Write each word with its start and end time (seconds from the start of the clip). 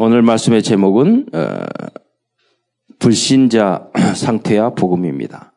오늘 0.00 0.22
말씀의 0.22 0.62
제목은 0.62 1.26
어, 1.32 1.58
불신자 3.00 3.90
상태와 4.14 4.74
복음입니다. 4.74 5.52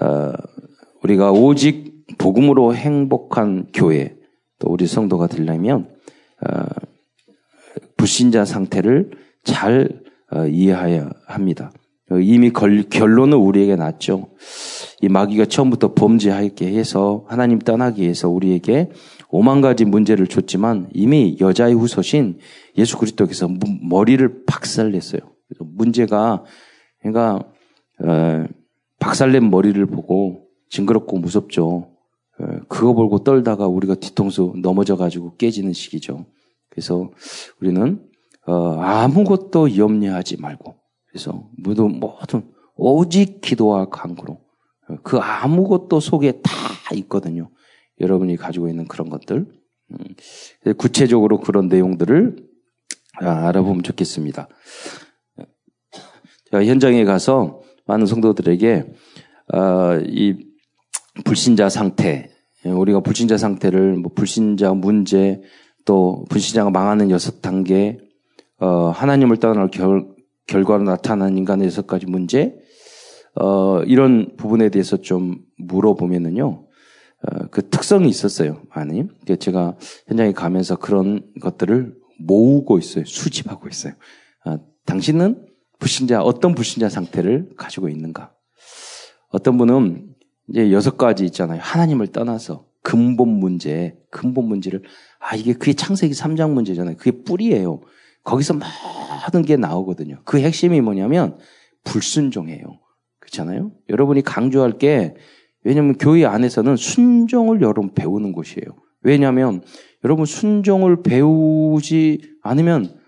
어, 0.00 0.32
우리가 1.02 1.30
오직 1.30 2.06
복음으로 2.16 2.74
행복한 2.74 3.66
교회 3.74 4.16
또 4.58 4.68
우리 4.70 4.86
성도가 4.86 5.26
되려면 5.26 5.90
어, 6.40 6.64
불신자 7.98 8.46
상태를 8.46 9.10
잘 9.44 10.00
어, 10.32 10.46
이해해야 10.46 11.10
합니다. 11.26 11.70
이미 12.18 12.50
걸, 12.50 12.84
결론은 12.84 13.36
우리에게 13.36 13.76
났죠. 13.76 14.30
이 15.02 15.08
마귀가 15.08 15.44
처음부터 15.44 15.94
범죄하게 15.94 16.66
해서 16.72 17.24
하나님 17.28 17.58
떠나기 17.58 18.02
위해서 18.02 18.28
우리에게 18.28 18.90
오만 19.28 19.60
가지 19.60 19.84
문제를 19.84 20.26
줬지만 20.26 20.88
이미 20.92 21.36
여자의 21.40 21.74
후손신 21.74 22.38
예수 22.76 22.98
그리스도께서 22.98 23.48
머리를 23.82 24.44
박살냈어요. 24.46 25.20
문제가 25.58 26.44
그러니까 27.00 27.44
어, 28.02 28.46
박살낸 28.98 29.50
머리를 29.50 29.84
보고 29.86 30.46
징그럽고 30.68 31.18
무섭죠. 31.18 31.90
어, 32.38 32.46
그거 32.68 32.94
보고 32.94 33.18
떨다가 33.24 33.66
우리가 33.66 33.96
뒤통수 33.96 34.54
넘어져 34.62 34.96
가지고 34.96 35.36
깨지는 35.36 35.72
시기죠. 35.72 36.26
그래서 36.68 37.10
우리는 37.60 38.06
어, 38.46 38.80
아무것도 38.80 39.76
염려하지 39.76 40.40
말고 40.40 40.76
그래서 41.08 41.48
모든 41.58 41.98
모든 41.98 42.50
오직 42.76 43.40
기도와 43.40 43.88
간구로 43.88 44.40
어, 44.88 44.96
그 45.02 45.18
아무것도 45.18 46.00
속에 46.00 46.40
다 46.42 46.52
있거든요. 46.94 47.50
여러분이 48.00 48.36
가지고 48.36 48.68
있는 48.68 48.86
그런 48.86 49.10
것들 49.10 49.46
음, 49.90 50.74
구체적으로 50.78 51.40
그런 51.40 51.68
내용들을 51.68 52.36
아, 52.36 52.49
알아보면 53.18 53.82
좋겠습니다. 53.82 54.48
제가 56.50 56.64
현장에 56.64 57.04
가서 57.04 57.60
많은 57.86 58.06
성도들에게 58.06 58.86
어, 59.52 59.98
이 60.06 60.36
불신자 61.24 61.68
상태, 61.68 62.30
우리가 62.64 63.00
불신자 63.00 63.36
상태를 63.36 63.96
뭐 63.96 64.12
불신자 64.14 64.74
문제 64.74 65.40
또 65.84 66.24
불신자가 66.28 66.70
망하는 66.70 67.10
여섯 67.10 67.40
단계, 67.40 67.98
어, 68.58 68.90
하나님을 68.90 69.38
떠날 69.38 69.68
결, 69.68 70.06
결과로 70.46 70.84
나타난 70.84 71.36
인간의 71.36 71.66
여섯 71.66 71.86
가지 71.86 72.06
문제, 72.06 72.54
어, 73.34 73.82
이런 73.82 74.36
부분에 74.36 74.68
대해서 74.68 74.98
좀 74.98 75.38
물어보면은요, 75.58 76.46
어, 76.46 77.46
그 77.50 77.68
특성이 77.68 78.08
있었어요, 78.08 78.62
많이. 78.74 79.04
제가 79.38 79.76
현장에 80.08 80.32
가면서 80.32 80.76
그런 80.76 81.22
것들을 81.40 81.94
모으고 82.20 82.78
있어요. 82.78 83.04
수집하고 83.04 83.68
있어요. 83.68 83.94
어, 84.44 84.58
당신은 84.86 85.46
불신자, 85.78 86.22
어떤 86.22 86.54
불신자 86.54 86.88
상태를 86.88 87.50
가지고 87.56 87.88
있는가? 87.88 88.32
어떤 89.28 89.56
분은 89.58 90.14
이제 90.48 90.72
여섯 90.72 90.96
가지 90.96 91.24
있잖아요. 91.24 91.60
하나님을 91.62 92.08
떠나서 92.08 92.66
근본 92.82 93.28
문제, 93.28 93.96
근본 94.10 94.46
문제를, 94.46 94.82
아, 95.18 95.36
이게 95.36 95.52
그게 95.52 95.72
창세기 95.72 96.14
3장 96.14 96.52
문제잖아요. 96.52 96.96
그게 96.96 97.22
뿌리예요. 97.22 97.80
거기서 98.24 98.54
모든 98.54 99.42
게 99.42 99.56
나오거든요. 99.56 100.20
그 100.24 100.40
핵심이 100.40 100.80
뭐냐면 100.80 101.38
불순종이에요. 101.84 102.80
그렇잖아요? 103.20 103.72
여러분이 103.88 104.22
강조할 104.22 104.78
게 104.78 105.14
왜냐하면 105.62 105.96
교회 105.98 106.24
안에서는 106.24 106.76
순종을 106.76 107.60
여러분 107.60 107.92
배우는 107.94 108.32
곳이에요. 108.32 108.76
왜냐하면 109.02 109.62
여러분 110.04 110.24
순종을 110.24 111.02
배우지 111.02 112.36
않으면 112.42 112.98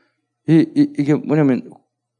이, 0.48 0.67
이, 0.75 0.93
이 0.98 1.03
게 1.05 1.15
뭐냐면 1.15 1.71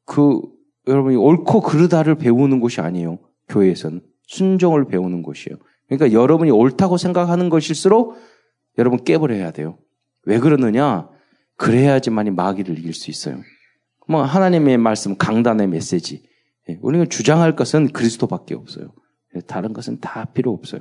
그 0.05 0.41
여러분이 0.87 1.17
옳고 1.17 1.61
그르다를 1.61 2.15
배우는 2.17 2.61
곳이 2.61 2.81
아니에요. 2.81 3.19
교회에서는 3.49 4.01
순종을 4.27 4.87
배우는 4.87 5.23
곳이에요. 5.23 5.59
그러니까 5.89 6.13
여러분이 6.19 6.51
옳다고 6.51 6.97
생각하는 6.97 7.49
것일수록 7.51 8.17
여러분 8.79 9.05
깨버려야 9.05 9.51
돼요. 9.51 9.79
왜 10.25 10.39
그러느냐? 10.39 11.09
그래야지만이 11.57 12.31
마귀를 12.31 12.79
이길 12.79 12.95
수 12.95 13.11
있어요. 13.11 13.39
뭐 14.09 14.23
하나님의 14.23 14.79
말씀, 14.79 15.17
강단의 15.17 15.69
메시지. 15.69 16.23
예, 16.69 16.79
우리가 16.81 17.07
주장할 17.07 17.57
것은 17.57 17.89
그리스도밖에 17.89 18.55
없어요. 18.55 18.93
예, 19.37 19.41
다른 19.41 19.73
것은 19.73 20.01
다 20.01 20.25
필요 20.27 20.53
없어요. 20.53 20.81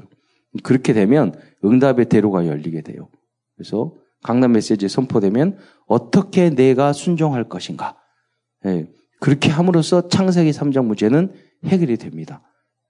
그렇게 0.63 0.94
되면 0.94 1.34
응답의 1.63 2.06
대로가 2.06 2.47
열리게 2.47 2.81
돼요. 2.81 3.09
그래서 3.61 3.94
강단 4.23 4.53
메시지 4.53 4.89
선포되면 4.89 5.57
어떻게 5.85 6.49
내가 6.49 6.94
순종할 6.94 7.47
것인가. 7.47 7.95
예, 8.66 8.88
그렇게 9.19 9.49
함으로써 9.51 10.07
창세기 10.07 10.49
3장 10.49 10.85
문제는 10.85 11.31
해결이 11.66 11.97
됩니다. 11.97 12.41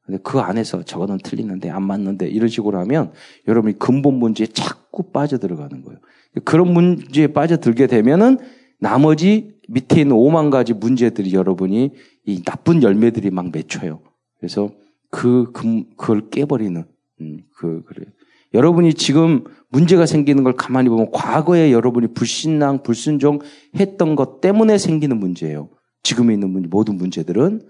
근데 0.05 0.17
그 0.23 0.39
안에서 0.39 0.83
저거는 0.83 1.17
틀리는데 1.17 1.69
안 1.69 1.83
맞는데 1.83 2.29
이런 2.29 2.47
식으로 2.47 2.79
하면 2.79 3.11
여러분이 3.49 3.79
근본 3.79 4.15
문제에 4.15 4.47
자꾸 4.47 5.11
빠져들어가는 5.11 5.83
거예요. 5.83 5.99
그런 6.45 6.71
문제에 6.73 7.27
빠져들게 7.27 7.87
되면은 7.87 8.39
나머지 8.79 9.53
밑에 9.67 10.01
있는 10.01 10.15
5만 10.15 10.51
가지 10.51 10.73
문제들이 10.73 11.33
여러분이 11.33 11.91
이 12.25 12.43
나쁜 12.43 12.81
열매들이 12.81 13.29
막 13.29 13.51
맺혀요. 13.51 14.01
그래서 14.39 14.71
그, 15.09 15.51
그 15.51 15.83
그걸 15.97 16.29
깨버리는 16.29 16.81
음, 17.19 17.39
그 17.57 17.83
그래. 17.83 18.05
여러분이 18.53 18.93
지금 18.93 19.43
문제가 19.69 20.05
생기는 20.05 20.43
걸 20.43 20.53
가만히 20.53 20.89
보면 20.89 21.11
과거에 21.11 21.71
여러분이 21.71 22.13
불신앙, 22.13 22.83
불순종 22.83 23.39
했던 23.79 24.15
것 24.15 24.41
때문에 24.41 24.77
생기는 24.77 25.17
문제예요. 25.17 25.69
지금 26.03 26.31
있는 26.31 26.49
문제, 26.49 26.67
모든 26.69 26.95
문제들은 26.97 27.61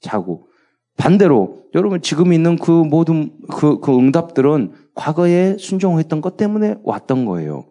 자고 0.00 0.48
반대로 0.96 1.64
여러분 1.74 2.00
지금 2.02 2.32
있는 2.32 2.56
그 2.56 2.70
모든 2.70 3.32
그, 3.50 3.80
그 3.80 3.96
응답들은 3.96 4.72
과거에 4.94 5.56
순종했던 5.58 6.20
것 6.20 6.36
때문에 6.36 6.76
왔던 6.82 7.24
거예요. 7.24 7.66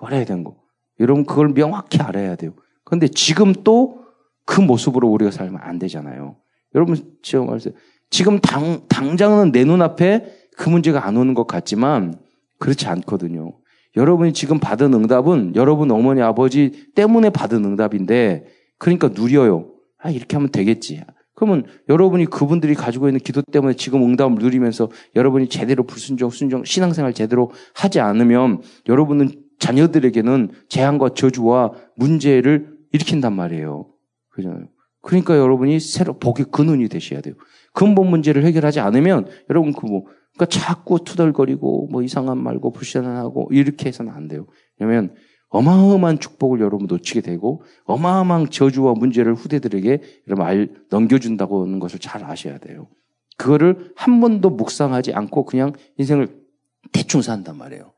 알아야 0.00 0.24
되는 0.24 0.44
거. 0.44 0.56
여러분 1.00 1.24
그걸 1.24 1.54
명확히 1.54 1.98
알아야 2.00 2.36
돼요. 2.36 2.54
그런데 2.84 3.08
지금 3.08 3.52
또 3.52 4.04
그 4.44 4.60
모습으로 4.60 5.08
우리가 5.08 5.30
살면 5.30 5.60
안 5.62 5.78
되잖아요. 5.78 6.36
여러분 6.74 6.96
지금 7.22 7.46
말씀 7.46 7.72
지금 8.10 8.38
당 8.40 8.86
당장은 8.88 9.52
내 9.52 9.64
눈앞에 9.64 10.43
그 10.56 10.68
문제가 10.68 11.06
안 11.06 11.16
오는 11.16 11.34
것 11.34 11.46
같지만 11.46 12.14
그렇지 12.58 12.86
않거든요. 12.86 13.52
여러분이 13.96 14.32
지금 14.32 14.58
받은 14.58 14.92
응답은 14.92 15.54
여러분 15.54 15.90
어머니 15.90 16.20
아버지 16.20 16.88
때문에 16.94 17.30
받은 17.30 17.64
응답인데 17.64 18.46
그러니까 18.78 19.08
누려요. 19.08 19.70
아 19.98 20.10
이렇게 20.10 20.36
하면 20.36 20.50
되겠지. 20.50 21.02
그러면 21.34 21.64
여러분이 21.88 22.26
그분들이 22.26 22.74
가지고 22.74 23.08
있는 23.08 23.20
기도 23.20 23.42
때문에 23.42 23.74
지금 23.74 24.02
응답을 24.02 24.36
누리면서 24.38 24.88
여러분이 25.16 25.48
제대로 25.48 25.84
불순종, 25.84 26.30
순종, 26.30 26.64
신앙생활 26.64 27.12
제대로 27.12 27.50
하지 27.74 28.00
않으면 28.00 28.62
여러분은 28.88 29.30
자녀들에게는 29.58 30.50
재앙과 30.68 31.10
저주와 31.14 31.72
문제를 31.96 32.74
일으킨단 32.92 33.34
말이에요. 33.34 33.86
그죠? 34.30 34.60
그러니까 35.00 35.36
여러분이 35.36 35.80
새로 35.80 36.18
복의 36.18 36.46
근원이 36.50 36.88
되셔야 36.88 37.20
돼요. 37.20 37.34
근본 37.72 38.08
문제를 38.08 38.44
해결하지 38.44 38.80
않으면 38.80 39.26
여러분 39.50 39.72
그 39.72 39.86
뭐, 39.86 40.06
그러니까 40.34 40.46
자꾸 40.46 41.02
투덜거리고 41.04 41.88
뭐 41.90 42.02
이상한 42.02 42.38
말고 42.38 42.72
불신하고 42.72 43.48
이렇게 43.52 43.88
해서는 43.88 44.12
안 44.12 44.28
돼요. 44.28 44.46
왜냐면 44.78 45.14
어마어마한 45.48 46.18
축복을 46.18 46.60
여러분 46.60 46.88
놓치게 46.88 47.20
되고 47.20 47.62
어마어마한 47.84 48.50
저주와 48.50 48.94
문제를 48.94 49.34
후대들에게 49.34 50.02
여러분 50.26 50.44
알, 50.44 50.68
넘겨준다고 50.90 51.64
하는 51.64 51.78
것을 51.78 52.00
잘 52.00 52.24
아셔야 52.24 52.58
돼요. 52.58 52.88
그거를 53.36 53.92
한 53.94 54.20
번도 54.20 54.50
묵상하지 54.50 55.12
않고 55.12 55.44
그냥 55.44 55.72
인생을 55.98 56.44
대충 56.92 57.22
산단 57.22 57.56
말이에요. 57.56 57.92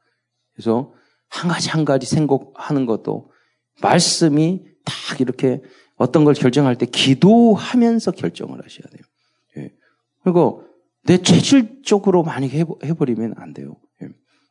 그래서 0.55 0.93
한 1.29 1.51
가지 1.51 1.71
한 1.71 1.85
가지 1.85 2.07
생각하는 2.07 2.85
것도 2.85 3.31
말씀이 3.83 4.65
딱 4.85 5.21
이렇게 5.21 5.63
어떤 5.97 6.25
걸 6.25 6.35
결정할 6.35 6.77
때 6.77 6.87
기도하면서 6.87 8.13
결정을 8.13 8.63
하셔야 8.63 8.87
돼요. 8.91 9.03
예. 9.57 9.73
그리고 10.23 10.65
내 11.07 11.19
체질적으로 11.19 12.23
많이 12.23 12.49
해버리면 12.49 13.35
안 13.37 13.53
돼요. 13.55 13.77
예. 14.03 14.09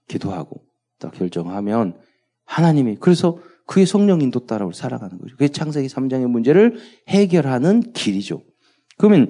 기도하고 0.07 0.61
딱 0.99 1.13
결정하면 1.13 1.97
하나님이 2.45 2.97
그래서 2.99 3.39
그게 3.65 3.85
성령 3.85 4.21
인도 4.21 4.45
따라 4.45 4.69
살아가는 4.73 5.17
거죠. 5.17 5.35
그게 5.35 5.47
창세기 5.47 5.87
3장의 5.87 6.27
문제를 6.27 6.77
해결하는 7.07 7.93
길이죠. 7.93 8.43
그러면 8.97 9.27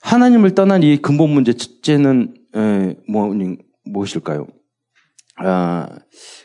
하나님을 0.00 0.54
떠난 0.54 0.82
이 0.82 0.96
근본 0.96 1.30
문제 1.30 1.52
첫째는 1.52 2.34
에, 2.56 2.96
뭐 3.08 3.32
무엇일까요? 3.84 4.46
아, 5.36 5.88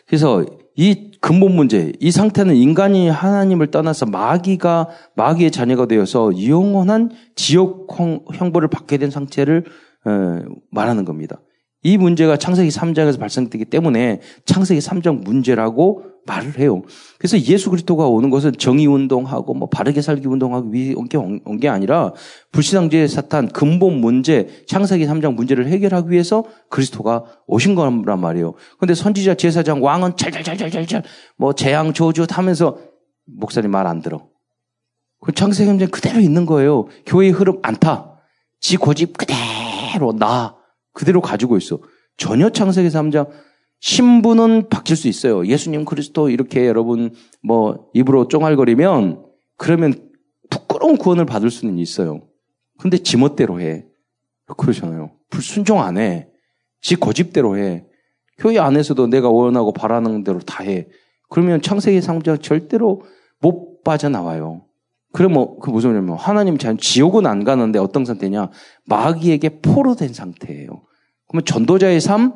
그래서 0.07 0.45
이 0.75 1.11
근본 1.21 1.55
문제, 1.55 1.93
이 1.99 2.11
상태는 2.11 2.55
인간이 2.55 3.09
하나님을 3.09 3.71
떠나서 3.71 4.05
마귀가 4.07 4.89
마귀의 5.15 5.51
자녀가 5.51 5.85
되어서 5.85 6.31
영원한 6.47 7.11
지옥 7.35 7.87
형벌을 8.33 8.67
받게 8.67 8.97
된 8.97 9.09
상태를 9.09 9.63
에, 9.65 9.69
말하는 10.71 11.05
겁니다. 11.05 11.41
이 11.83 11.97
문제가 11.97 12.35
창세기 12.35 12.69
3장에서 12.69 13.19
발생되기 13.19 13.65
때문에 13.65 14.21
창세기 14.45 14.79
3장 14.81 15.23
문제라고 15.23 16.03
말을 16.25 16.57
해요. 16.57 16.81
그래서 17.19 17.39
예수 17.39 17.69
그리스도가 17.69 18.07
오는 18.07 18.31
것은 18.31 18.53
정의 18.53 18.87
운동하고 18.87 19.53
뭐 19.53 19.69
바르게 19.69 20.01
살기 20.01 20.27
운동하고 20.27 20.69
위온 20.69 21.07
게 21.59 21.69
아니라 21.69 22.13
불신앙제 22.51 23.07
사탄 23.07 23.47
근본 23.47 24.01
문제 24.01 24.63
창세기 24.67 25.05
3장 25.05 25.35
문제를 25.35 25.67
해결하기 25.67 26.09
위해서 26.09 26.43
그리스도가 26.71 27.25
오신 27.45 27.75
거란 27.75 28.19
말이에요. 28.19 28.55
근데 28.79 28.95
선지자 28.95 29.35
제사장 29.35 29.83
왕은 29.83 30.17
잘잘잘잘잘잘 30.17 31.03
뭐 31.37 31.53
재앙 31.53 31.93
저주 31.93 32.25
하면서 32.27 32.79
목사님 33.27 33.69
말 33.69 33.85
안 33.85 34.01
들어. 34.01 34.27
그 35.21 35.31
창세기 35.31 35.69
3장 35.69 35.91
그대로 35.91 36.19
있는 36.19 36.47
거예요. 36.47 36.87
교회의 37.05 37.31
흐름 37.31 37.59
안 37.61 37.75
타. 37.75 38.19
지 38.59 38.77
고집 38.77 39.15
그대로 39.95 40.13
나 40.13 40.55
그대로 40.93 41.21
가지고 41.21 41.57
있어. 41.57 41.79
전혀 42.17 42.49
창세기 42.49 42.89
3장 42.89 43.29
신분은 43.79 44.69
바뀔 44.69 44.95
수 44.95 45.07
있어요. 45.07 45.45
예수님 45.45 45.85
그리스도 45.85 46.29
이렇게 46.29 46.67
여러분 46.67 47.13
뭐 47.41 47.89
입으로 47.93 48.27
쫑알거리면 48.27 49.23
그러면 49.57 50.09
부끄러운 50.49 50.97
구원을 50.97 51.25
받을 51.25 51.49
수는 51.49 51.77
있어요. 51.77 52.21
근데 52.77 52.97
지멋대로 52.97 53.61
해. 53.61 53.85
그러잖아요. 54.57 55.11
불순종 55.29 55.81
안 55.81 55.97
해. 55.97 56.27
지 56.81 56.95
고집대로 56.95 57.57
해. 57.57 57.85
교회 58.37 58.59
안에서도 58.59 59.07
내가 59.07 59.29
원하고 59.29 59.71
바라는 59.71 60.23
대로 60.23 60.39
다 60.39 60.63
해. 60.63 60.87
그러면 61.29 61.61
창세기 61.61 62.01
상장 62.01 62.37
절대로 62.37 63.01
못 63.39 63.83
빠져나와요. 63.83 64.65
그러면 65.15 65.57
그 65.61 65.69
무슨 65.69 65.91
말이냐면 65.91 66.17
하나님 66.17 66.57
자 66.57 66.75
지옥은 66.77 67.25
안 67.25 67.45
가는데 67.45 67.79
어떤 67.79 68.03
상태냐? 68.03 68.51
마귀에게 68.85 69.61
포로 69.61 69.95
된 69.95 70.13
상태예요. 70.13 70.83
그러면 71.29 71.45
전도자의 71.45 72.01
삶 72.01 72.33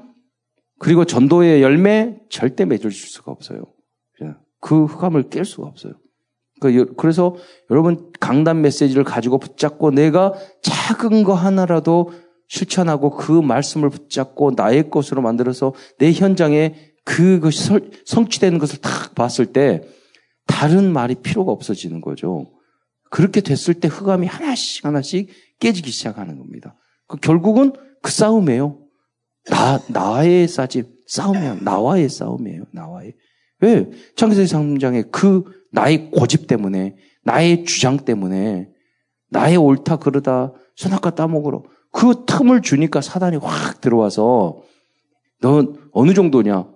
그리고 0.79 1.03
전도의 1.03 1.61
열매 1.61 2.17
절대 2.29 2.63
맺을 2.63 2.91
수가 2.91 3.33
없어요. 3.33 3.65
그 4.61 4.85
흑암을 4.85 5.23
깰 5.23 5.43
수가 5.43 5.67
없어요. 5.67 5.93
그러니까 6.61 6.93
그래서 6.95 7.35
여러분 7.69 8.11
강단 8.19 8.61
메시지를 8.61 9.03
가지고 9.03 9.39
붙잡고 9.39 9.91
내가 9.91 10.33
작은 10.61 11.23
거 11.23 11.33
하나라도 11.33 12.11
실천하고 12.47 13.11
그 13.11 13.31
말씀을 13.31 13.89
붙잡고 13.89 14.53
나의 14.55 14.89
것으로 14.89 15.21
만들어서 15.21 15.73
내 15.97 16.13
현장에 16.13 16.75
그것이 17.03 17.71
성취되는 18.05 18.57
것을 18.57 18.79
딱 18.79 19.15
봤을 19.15 19.47
때 19.47 19.81
다른 20.47 20.93
말이 20.93 21.15
필요가 21.15 21.51
없어지는 21.51 21.99
거죠. 21.99 22.51
그렇게 23.09 23.41
됐을 23.41 23.73
때 23.73 23.87
흑암이 23.87 24.27
하나씩 24.27 24.85
하나씩 24.85 25.29
깨지기 25.59 25.91
시작하는 25.91 26.37
겁니다. 26.37 26.75
그 27.07 27.17
결국은 27.17 27.73
그 28.01 28.11
싸움이에요. 28.11 28.79
나, 29.49 29.79
나의 29.89 30.47
싸집, 30.47 30.87
싸움이야. 31.07 31.57
나와의 31.61 32.07
싸움이에요. 32.09 32.65
나와의. 32.71 33.15
왜? 33.61 33.89
창세기 34.15 34.47
3장에 34.47 35.11
그 35.11 35.43
나의 35.71 36.11
고집 36.11 36.47
때문에, 36.47 36.95
나의 37.23 37.65
주장 37.65 37.97
때문에, 37.97 38.69
나의 39.29 39.57
옳다 39.57 39.97
그러다, 39.97 40.53
선악과 40.75 41.15
따먹으러. 41.15 41.63
그 41.91 42.25
틈을 42.25 42.61
주니까 42.61 43.01
사단이 43.01 43.37
확 43.37 43.81
들어와서, 43.81 44.61
너 45.41 45.73
어느 45.91 46.13
정도냐? 46.13 46.69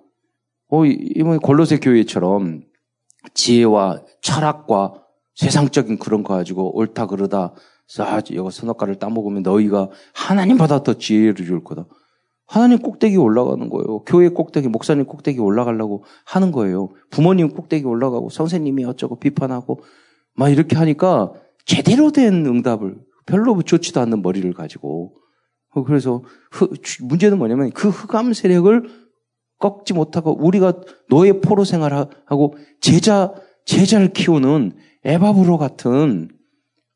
어, 0.70 0.86
이번에 0.86 1.38
골로새 1.38 1.78
교회처럼 1.78 2.64
지혜와 3.34 4.04
철학과 4.22 5.03
세상적인 5.36 5.98
그런 6.00 6.24
거 6.24 6.36
가지고 6.36 6.76
옳다 6.78 7.08
그러다, 7.08 7.54
자, 7.88 8.22
이거 8.30 8.50
선악과를 8.50 8.96
따먹으면 8.96 9.44
너희가 9.44 9.90
하나님보다 10.14 10.84
더 10.84 10.94
지혜를 10.94 11.36
줄 11.36 11.64
거다. 11.64 11.86
하나님 12.46 12.80
꼭대기 12.80 13.18
올라가는 13.18 13.70
거예요. 13.70 14.04
교회 14.04 14.30
꼭대기, 14.30 14.68
목사님 14.68 15.06
꼭대기 15.06 15.40
올라가려고 15.40 16.04
하는 16.26 16.52
거예요. 16.52 16.90
부모님 17.10 17.50
꼭대기 17.50 17.86
올라가고 17.86 18.30
선생님이 18.30 18.86
어쩌고 18.86 19.20
비판하고 19.20 19.82
막 20.36 20.50
이렇게 20.50 20.76
하니까 20.76 21.34
제대로 21.66 22.12
된 22.12 22.46
응답을 22.46 22.98
별로 23.26 23.62
좋지도 23.62 24.02
않는 24.02 24.22
머리를 24.22 24.52
가지고 24.54 25.16
그래서 25.86 26.24
문제는 27.02 27.38
뭐냐면 27.38 27.72
그 27.72 27.90
흑암 27.90 28.34
세력을 28.34 28.88
꺾지 29.60 29.94
못하고 29.94 30.38
우리가 30.40 30.74
노예 31.10 31.40
포로 31.40 31.64
생활하고 31.64 32.56
제자 32.82 33.34
제자를 33.66 34.12
키우는 34.12 34.74
에바브로 35.06 35.58
같은 35.58 36.30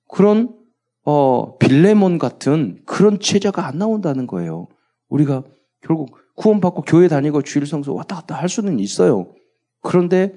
그런 0.07 0.55
어 1.03 1.57
빌레몬 1.57 2.17
같은 2.17 2.81
그런 2.85 3.19
제자가 3.19 3.65
안 3.67 3.77
나온다는 3.77 4.27
거예요. 4.27 4.67
우리가 5.09 5.43
결국 5.81 6.17
구원받고 6.35 6.83
교회 6.83 7.07
다니고 7.07 7.41
주일 7.41 7.65
성수 7.65 7.93
왔다 7.93 8.15
갔다 8.17 8.35
할 8.35 8.49
수는 8.49 8.79
있어요. 8.79 9.33
그런데 9.81 10.33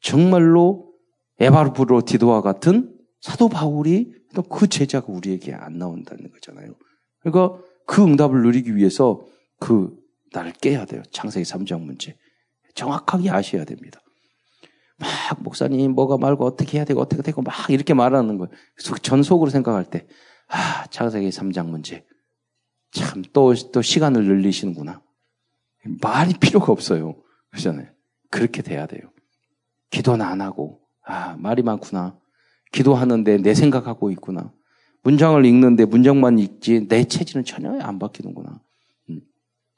정말로 0.00 0.92
에바르브로 1.40 2.02
디도와 2.02 2.40
같은 2.40 2.96
사도 3.20 3.48
바울이 3.48 4.12
또 4.34 4.42
그 4.42 4.66
제자가 4.66 5.12
우리에게 5.12 5.52
안 5.52 5.78
나온다는 5.78 6.30
거잖아요. 6.30 6.74
그러니까 7.20 7.58
그 7.86 8.02
응답을 8.02 8.42
누리기 8.42 8.76
위해서 8.76 9.24
그 9.58 9.94
나를 10.32 10.52
깨야 10.52 10.86
돼요. 10.86 11.02
창세기 11.10 11.44
3장 11.44 11.82
문제. 11.82 12.16
정확하게 12.74 13.30
아셔야 13.30 13.64
됩니다. 13.64 14.00
막 15.02 15.42
목사님 15.42 15.92
뭐가 15.92 16.16
말고 16.16 16.44
어떻게 16.44 16.78
해야 16.78 16.84
되고 16.84 17.00
어떻게 17.00 17.22
되고 17.22 17.42
막 17.42 17.54
이렇게 17.68 17.94
말하는 17.94 18.38
거예요. 18.38 18.50
전속으로 19.02 19.50
생각할 19.50 19.84
때 19.84 20.06
아, 20.48 20.86
창세기 20.90 21.30
3장 21.30 21.66
문제. 21.66 22.04
참, 22.90 23.22
또, 23.32 23.54
또 23.72 23.80
시간을 23.80 24.24
늘리시는구나. 24.24 25.02
말이 26.02 26.34
필요가 26.34 26.72
없어요. 26.72 27.16
그러잖아요. 27.50 27.88
그렇게 28.30 28.62
돼야 28.62 28.86
돼요. 28.86 29.10
기도는 29.90 30.24
안 30.24 30.42
하고, 30.42 30.80
아, 31.04 31.36
말이 31.38 31.62
많구나. 31.62 32.18
기도하는데 32.70 33.38
내 33.38 33.54
생각하고 33.54 34.10
있구나. 34.10 34.52
문장을 35.02 35.44
읽는데 35.44 35.86
문장만 35.86 36.38
읽지 36.38 36.86
내 36.86 37.04
체질은 37.04 37.44
전혀 37.44 37.78
안 37.80 37.98
바뀌는구나. 37.98 38.60
음, 39.10 39.20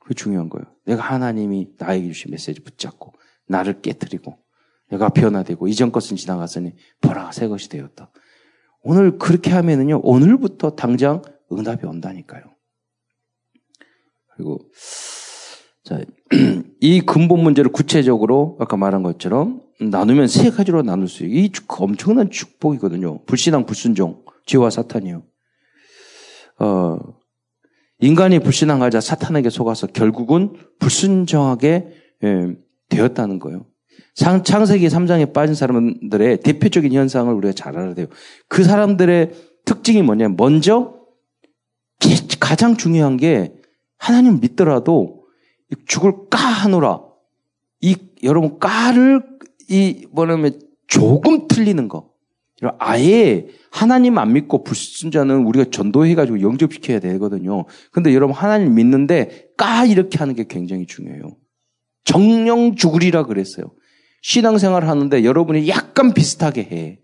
그게 0.00 0.14
중요한 0.14 0.48
거예요. 0.48 0.66
내가 0.84 1.02
하나님이 1.02 1.74
나에게 1.78 2.08
주신 2.08 2.32
메시지 2.32 2.60
붙잡고, 2.60 3.14
나를 3.46 3.80
깨뜨리고, 3.80 4.36
내 4.36 4.43
가 4.90 5.08
변화되고, 5.08 5.68
이전 5.68 5.90
것은 5.90 6.16
지나갔으니, 6.16 6.74
보라, 7.00 7.32
새 7.32 7.48
것이 7.48 7.68
되었다. 7.68 8.10
오늘 8.82 9.18
그렇게 9.18 9.50
하면은요, 9.50 10.00
오늘부터 10.02 10.76
당장 10.76 11.22
응답이 11.50 11.86
온다니까요. 11.86 12.42
그리고 14.36 14.58
자, 15.84 16.00
이 16.80 17.00
근본 17.02 17.42
문제를 17.42 17.70
구체적으로 17.70 18.56
아까 18.58 18.76
말한 18.76 19.02
것처럼 19.02 19.60
나누면 19.80 20.28
세 20.28 20.50
가지로 20.50 20.82
나눌 20.82 21.08
수 21.08 21.24
있어요. 21.24 21.38
이 21.38 21.50
엄청난 21.68 22.30
축복이거든요. 22.30 23.24
불신앙, 23.24 23.66
불순종, 23.66 24.24
죄와 24.46 24.70
사탄이요. 24.70 25.22
어, 26.60 26.98
인간이 28.00 28.38
불신앙하자 28.38 29.00
사탄에게 29.00 29.50
속아서 29.50 29.86
결국은 29.86 30.54
불순종하게 30.78 31.88
예, 32.24 32.56
되었다는 32.88 33.38
거예요. 33.38 33.66
상, 34.14 34.44
창세기 34.44 34.86
3장에 34.88 35.32
빠진 35.32 35.54
사람들의 35.54 36.38
대표적인 36.40 36.92
현상을 36.92 37.32
우리가 37.34 37.52
잘 37.52 37.76
알아야 37.76 37.94
돼요. 37.94 38.06
그 38.48 38.64
사람들의 38.64 39.32
특징이 39.64 40.02
뭐냐면 40.02 40.36
먼저 40.36 40.94
가장 42.40 42.76
중요한 42.76 43.16
게 43.16 43.54
하나님 43.96 44.40
믿더라도 44.40 45.24
죽을 45.86 46.12
까 46.30 46.38
하노라. 46.38 47.02
이 47.80 47.96
여러분 48.22 48.58
까를 48.58 49.22
이 49.68 50.06
뭐냐면 50.12 50.60
조금 50.86 51.48
틀리는 51.48 51.88
거. 51.88 52.12
아예 52.78 53.48
하나님 53.70 54.18
안 54.18 54.32
믿고 54.32 54.62
불순자는 54.62 55.44
우리가 55.44 55.70
전도해가지고 55.70 56.40
영접시켜야 56.40 57.00
되거든요. 57.00 57.64
근데 57.90 58.14
여러분 58.14 58.34
하나님 58.34 58.74
믿는데 58.74 59.48
까 59.56 59.84
이렇게 59.84 60.18
하는 60.18 60.34
게 60.34 60.44
굉장히 60.48 60.86
중요해요. 60.86 61.36
정령 62.04 62.76
죽으리라 62.76 63.24
그랬어요. 63.24 63.72
신앙생활 64.24 64.88
하는데 64.88 65.22
여러분이 65.22 65.68
약간 65.68 66.14
비슷하게 66.14 66.62
해. 66.62 67.00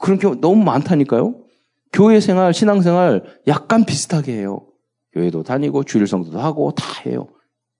그런 0.00 0.20
경우 0.20 0.36
너무 0.40 0.62
많다니까요. 0.62 1.44
교회 1.92 2.20
생활, 2.20 2.54
신앙생활 2.54 3.24
약간 3.48 3.84
비슷하게 3.84 4.32
해요. 4.38 4.64
교회도 5.12 5.42
다니고 5.42 5.82
주일 5.82 6.06
성도도 6.06 6.38
하고 6.38 6.72
다 6.72 6.84
해요. 7.04 7.28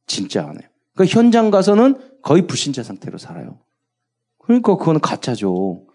진짜 0.09 0.43
안 0.43 0.61
해요. 0.61 0.69
그러니까 0.95 1.17
현장 1.17 1.53
가서는 1.53 1.95
거의 2.23 2.49
불신자 2.49 2.83
상태로 2.83 3.19
살아요. 3.19 3.61
그러니까 4.39 4.77
그거는 4.77 5.01
가짜죠. 5.01 5.87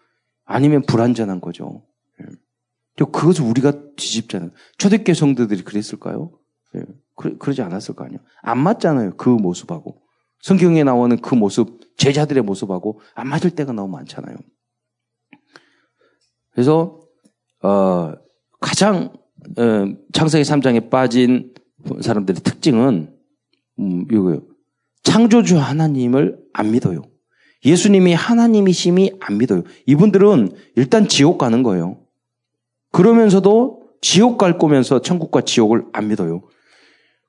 아니면 0.45 0.83
불완전한 0.83 1.41
거죠. 1.41 1.83
예. 2.21 3.03
그것을 3.03 3.43
우리가 3.43 3.73
뒤집잖아요. 3.97 4.51
초대교 4.77 5.13
성도들이 5.13 5.65
그랬을까요? 5.65 6.31
예. 6.75 6.85
그, 7.17 7.37
그러지 7.37 7.61
않았을 7.61 7.95
거 7.95 8.05
아니에요. 8.05 8.21
안 8.41 8.59
맞잖아요. 8.59 9.17
그 9.17 9.27
모습하고. 9.27 10.06
성경에 10.41 10.84
나오는 10.84 11.17
그 11.17 11.36
모습, 11.36 11.96
제자들의 11.98 12.44
모습하고 12.44 13.01
안 13.15 13.27
맞을 13.27 13.51
때가 13.51 13.74
너무 13.74 13.91
많잖아요. 13.94 14.36
그래서, 16.51 17.01
어, 17.62 18.13
가장 18.60 19.13
어, 19.58 19.96
창세기 20.13 20.44
3장에 20.44 20.89
빠진 20.89 21.53
사람들의 22.01 22.41
특징은 22.41 23.15
음, 23.79 24.06
이거요. 24.12 24.41
창조주 25.03 25.58
하나님을 25.58 26.38
안 26.53 26.72
믿어요. 26.72 27.03
예수님이 27.65 28.13
하나님이심이 28.13 29.13
안 29.20 29.38
믿어요. 29.38 29.63
이분들은 29.86 30.51
일단 30.75 31.08
지옥 31.08 31.38
가는 31.38 31.63
거예요. 31.63 32.00
그러면서도 32.91 33.84
지옥 34.01 34.38
갈 34.38 34.58
거면서 34.58 35.01
천국과 35.01 35.41
지옥을 35.41 35.86
안 35.94 36.08
믿어요. 36.08 36.44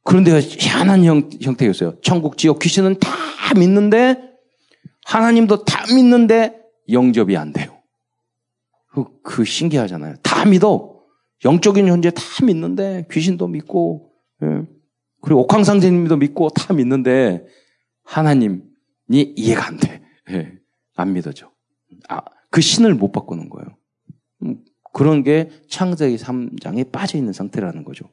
그런데 0.09 0.41
희한한 0.41 1.05
형, 1.05 1.29
형태였어요. 1.39 2.01
천국, 2.01 2.39
지옥, 2.39 2.61
귀신은 2.61 2.99
다 2.99 3.11
믿는데 3.55 4.19
하나님도 5.05 5.67
다 5.67 5.85
믿는데 5.95 6.59
영접이 6.91 7.37
안 7.37 7.53
돼요. 7.53 7.83
그, 8.91 9.05
그 9.23 9.45
신기하잖아요. 9.45 10.15
다 10.23 10.47
믿어. 10.47 10.99
영적인 11.45 11.87
존재 11.87 12.11
다 12.11 12.23
믿는데 12.43 13.07
귀신도 13.11 13.49
믿고 13.49 14.11
예. 14.43 14.63
그리고 15.21 15.43
옥황상제님도 15.43 16.17
믿고 16.17 16.49
다 16.57 16.73
믿는데 16.73 17.45
하나님이 18.03 18.63
이해가 19.11 19.67
안 19.67 19.77
돼. 19.77 20.03
예. 20.31 20.55
안 20.97 21.13
믿어져. 21.13 21.53
아, 22.09 22.23
그 22.51 22.63
신을 22.63 22.95
못 22.95 23.13
바꾸는 23.13 23.51
거예요. 23.51 23.77
음, 24.45 24.65
그런 24.95 25.23
게 25.23 25.51
창세기 25.69 26.17
3장에 26.17 26.91
빠져 26.91 27.19
있는 27.19 27.35
상태라는 27.35 27.85
거죠. 27.85 28.09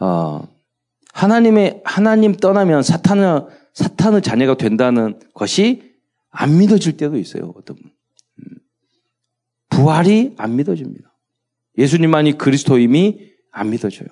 어, 0.00 0.46
하나님의 1.12 1.82
하나님 1.84 2.34
떠나면 2.34 2.82
사탄의 2.82 3.46
사탄의 3.72 4.22
자녀가 4.22 4.56
된다는 4.56 5.18
것이 5.34 5.94
안 6.30 6.58
믿어질 6.58 6.96
때도 6.96 7.16
있어요. 7.16 7.52
어떤 7.56 7.76
음. 7.76 8.58
부활이 9.70 10.34
안 10.36 10.56
믿어집니다. 10.56 11.14
예수님만이 11.76 12.38
그리스도임이 12.38 13.30
안 13.52 13.70
믿어져요. 13.70 14.08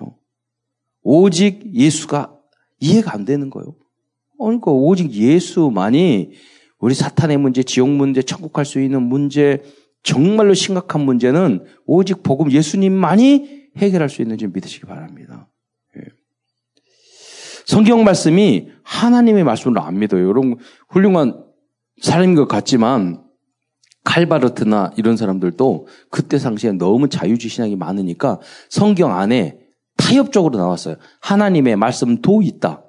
오직 1.01 1.73
예수가 1.73 2.33
이해가 2.79 3.13
안 3.13 3.25
되는 3.25 3.49
거예요. 3.49 3.75
그러니까 4.37 4.71
오직 4.71 5.11
예수만이 5.11 6.31
우리 6.79 6.93
사탄의 6.93 7.37
문제, 7.37 7.63
지옥 7.63 7.89
문제, 7.89 8.21
천국 8.21 8.53
갈 8.53 8.65
수 8.65 8.79
있는 8.79 9.01
문제, 9.03 9.63
정말로 10.03 10.53
심각한 10.53 11.01
문제는 11.01 11.65
오직 11.85 12.23
복음 12.23 12.51
예수님만이 12.51 13.67
해결할 13.77 14.09
수 14.09 14.21
있는지 14.21 14.47
믿으시기 14.47 14.85
바랍니다. 14.85 15.46
예. 17.69 17.73
성경 17.73 18.03
말씀이 18.03 18.69
하나님의 18.83 19.43
말씀으로 19.43 19.81
안 19.81 19.99
믿어요. 19.99 20.23
여러분 20.23 20.57
훌륭한 20.89 21.43
사람인 22.01 22.35
것 22.35 22.47
같지만 22.47 23.23
칼바르트나 24.03 24.91
이런 24.95 25.17
사람들도 25.17 25.87
그때 26.09 26.37
당시에 26.37 26.71
너무 26.71 27.09
자유주의 27.09 27.49
신앙이 27.49 27.75
많으니까 27.75 28.39
성경 28.69 29.17
안에 29.17 29.59
타협적으로 29.97 30.57
나왔어요. 30.57 30.95
하나님의 31.21 31.75
말씀도 31.75 32.41
있다. 32.41 32.83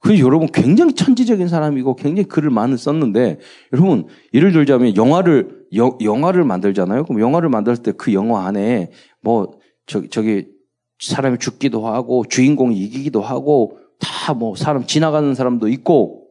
그래서 0.00 0.22
여러분 0.24 0.48
굉장히 0.52 0.92
천지적인 0.94 1.48
사람이고 1.48 1.96
굉장히 1.96 2.28
글을 2.28 2.50
많이 2.50 2.76
썼는데 2.76 3.38
여러분 3.72 4.06
예를 4.34 4.52
들자면 4.52 4.96
영화를 4.96 5.66
여, 5.76 5.96
영화를 6.02 6.44
만들잖아요. 6.44 7.04
그럼 7.04 7.20
영화를 7.20 7.48
만들 7.48 7.76
때 7.76 7.92
그 7.92 8.12
영화 8.12 8.46
안에 8.46 8.90
뭐 9.22 9.58
저기 9.86 10.08
저기 10.08 10.55
사람이 10.98 11.38
죽기도 11.38 11.86
하고 11.86 12.24
주인공이 12.28 12.76
이기기도 12.78 13.20
하고 13.22 13.78
다 13.98 14.34
뭐 14.34 14.56
사람 14.56 14.86
지나가는 14.86 15.34
사람도 15.34 15.68
있고 15.68 16.26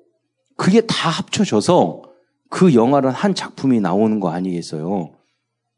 그게 0.58 0.82
다 0.82 1.10
합쳐져서 1.10 2.02
그 2.50 2.74
영화는 2.74 3.10
한 3.12 3.34
작품이 3.34 3.80
나오는 3.80 4.20
거 4.20 4.30
아니겠어요? 4.30 5.12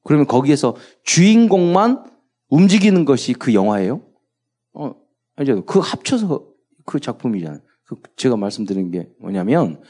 그러면 0.04 0.28
거기에서 0.28 0.76
주인공만 1.04 2.04
움직이는 2.50 3.06
것이 3.06 3.34
그 3.34 3.54
영화예요? 3.54 4.02
어, 4.74 4.96
이제 5.42 5.62
그 5.66 5.80
합쳐서 5.80 6.46
그 6.86 7.00
작품이잖아요. 7.00 7.60
그 7.86 7.96
제가 8.16 8.36
말씀드린 8.38 8.92
게 8.92 9.10
뭐냐면 9.20 9.82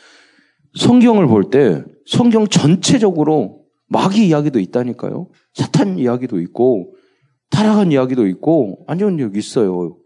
성경을 0.75 1.27
볼 1.27 1.49
때 1.49 1.83
성경 2.05 2.47
전체적으로 2.47 3.63
마귀 3.87 4.27
이야기도 4.27 4.59
있다니까요. 4.59 5.29
사탄 5.53 5.97
이야기도 5.97 6.39
있고 6.41 6.93
타락한 7.49 7.91
이야기도 7.91 8.27
있고 8.27 8.85
안전 8.87 9.19
여기 9.19 9.39
있어요. 9.39 9.97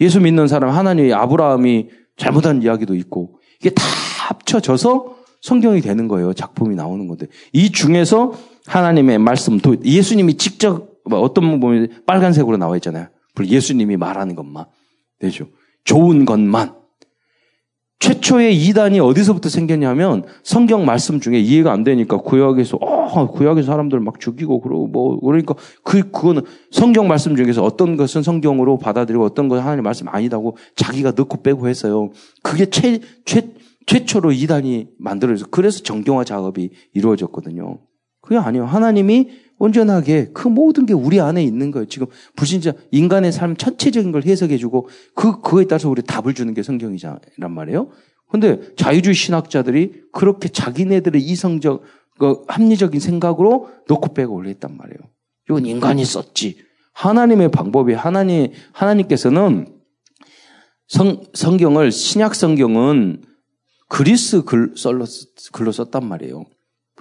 예수 0.00 0.20
믿는 0.20 0.48
사람 0.48 0.70
하나님의 0.70 1.14
아브라함이 1.14 1.88
잘못한 2.16 2.62
이야기도 2.62 2.94
있고 2.94 3.38
이게 3.60 3.70
다 3.70 3.82
합쳐져서 4.28 5.16
성경이 5.42 5.80
되는 5.80 6.08
거예요. 6.08 6.32
작품이 6.32 6.74
나오는 6.76 7.06
건데. 7.08 7.26
이 7.52 7.70
중에서 7.72 8.32
하나님의 8.66 9.18
말씀, 9.18 9.58
도 9.58 9.76
예수님이 9.84 10.36
직접, 10.36 10.88
뭐 11.04 11.20
어떤 11.20 11.50
분 11.50 11.60
보면 11.60 12.02
빨간색으로 12.06 12.56
나와 12.56 12.76
있잖아요. 12.76 13.08
예수님이 13.42 13.96
말하는 13.96 14.36
것만. 14.36 14.66
되죠. 15.18 15.48
좋은 15.84 16.24
것만. 16.24 16.74
최초의 18.02 18.56
이단이 18.56 18.98
어디서부터 18.98 19.48
생겼냐면 19.48 20.24
성경 20.42 20.84
말씀 20.84 21.20
중에 21.20 21.38
이해가 21.38 21.70
안 21.70 21.84
되니까 21.84 22.16
구약에서 22.16 22.76
어 22.80 23.30
구약의 23.30 23.62
사람들 23.62 24.00
막 24.00 24.18
죽이고 24.18 24.60
그러고 24.60 24.88
뭐 24.88 25.20
그러니까 25.20 25.54
그 25.84 26.10
그거는 26.10 26.42
성경 26.72 27.06
말씀 27.06 27.36
중에서 27.36 27.62
어떤 27.62 27.96
것은 27.96 28.24
성경으로 28.24 28.78
받아들이고 28.78 29.24
어떤 29.24 29.48
것은 29.48 29.62
하나님 29.62 29.84
말씀 29.84 30.08
아니다고 30.08 30.56
자기가 30.74 31.12
넣고 31.16 31.42
빼고 31.42 31.68
했어요. 31.68 32.10
그게 32.42 32.66
최 32.66 32.98
최 33.24 33.52
최초로 33.86 34.32
이단이 34.32 34.88
만들어져서 34.98 35.50
그래서 35.50 35.80
정경화 35.80 36.24
작업이 36.24 36.70
이루어졌거든요. 36.94 37.78
그게 38.20 38.36
아니에요. 38.36 38.64
하나님이 38.64 39.30
온전하게 39.58 40.30
그 40.32 40.48
모든 40.48 40.86
게 40.86 40.92
우리 40.92 41.20
안에 41.20 41.42
있는 41.42 41.70
거예요. 41.70 41.86
지금 41.86 42.06
불신자 42.36 42.72
인간의 42.90 43.32
삶 43.32 43.56
전체적인 43.56 44.12
걸 44.12 44.24
해석해주고 44.24 44.88
그 45.14 45.40
그거에 45.40 45.64
따라서 45.66 45.88
우리 45.88 46.02
답을 46.02 46.34
주는 46.34 46.52
게 46.54 46.62
성경이란 46.62 47.20
말이에요. 47.50 47.90
근데 48.30 48.60
자유주의 48.76 49.14
신학자들이 49.14 50.04
그렇게 50.12 50.48
자기네들의 50.48 51.20
이성적 51.20 51.82
그 52.18 52.42
합리적인 52.48 52.98
생각으로 53.00 53.68
놓고 53.88 54.14
빼고 54.14 54.34
올렸단 54.34 54.76
말이에요. 54.76 54.98
이건 55.48 55.66
인간이 55.66 56.04
썼지. 56.04 56.56
하나님의 56.94 57.50
방법이 57.50 57.94
하나님 57.94 58.52
하나님께서는 58.72 59.66
성 60.86 61.22
성경을 61.34 61.90
신약 61.90 62.34
성경은 62.34 63.22
그리스 63.88 64.42
글, 64.44 64.72
썰로, 64.76 65.04
글로 65.52 65.72
썼단 65.72 66.06
말이에요. 66.06 66.44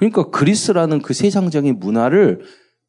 그러니까 0.02 0.32
그리스라는 0.32 1.04
그 1.04 1.14
세상적인 1.14 1.80
문화를 1.80 2.42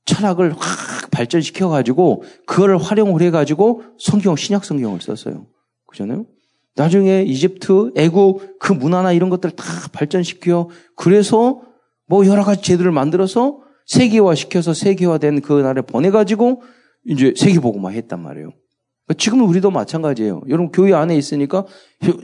철학을 0.06 0.54
확 0.54 1.10
발전시켜 1.10 1.68
가지고 1.68 2.22
그거를 2.46 2.78
활용을 2.78 3.20
해 3.20 3.30
가지고 3.30 3.82
성경, 3.98 4.34
신약 4.34 4.64
성경을 4.64 5.02
썼어요. 5.02 5.46
그잖아요? 5.88 6.24
나중에 6.74 7.22
이집트, 7.22 7.92
애국 7.96 8.58
그 8.58 8.72
문화나 8.72 9.12
이런 9.12 9.28
것들을 9.28 9.54
다 9.54 9.64
발전시켜 9.92 10.70
그래서 10.96 11.60
뭐 12.06 12.24
여러 12.24 12.44
가지 12.44 12.62
제도를 12.62 12.92
만들어서 12.92 13.58
세계화 13.84 14.34
시켜서 14.34 14.72
세계화된 14.72 15.42
그 15.42 15.60
나라에 15.60 15.82
보내 15.82 16.10
가지고 16.10 16.62
이제 17.04 17.34
세계보고만 17.36 17.92
했단 17.92 18.22
말이에요. 18.22 18.52
지금은 19.18 19.44
우리도 19.44 19.70
마찬가지예요. 19.70 20.40
여러분 20.48 20.72
교회 20.72 20.94
안에 20.94 21.14
있으니까 21.14 21.66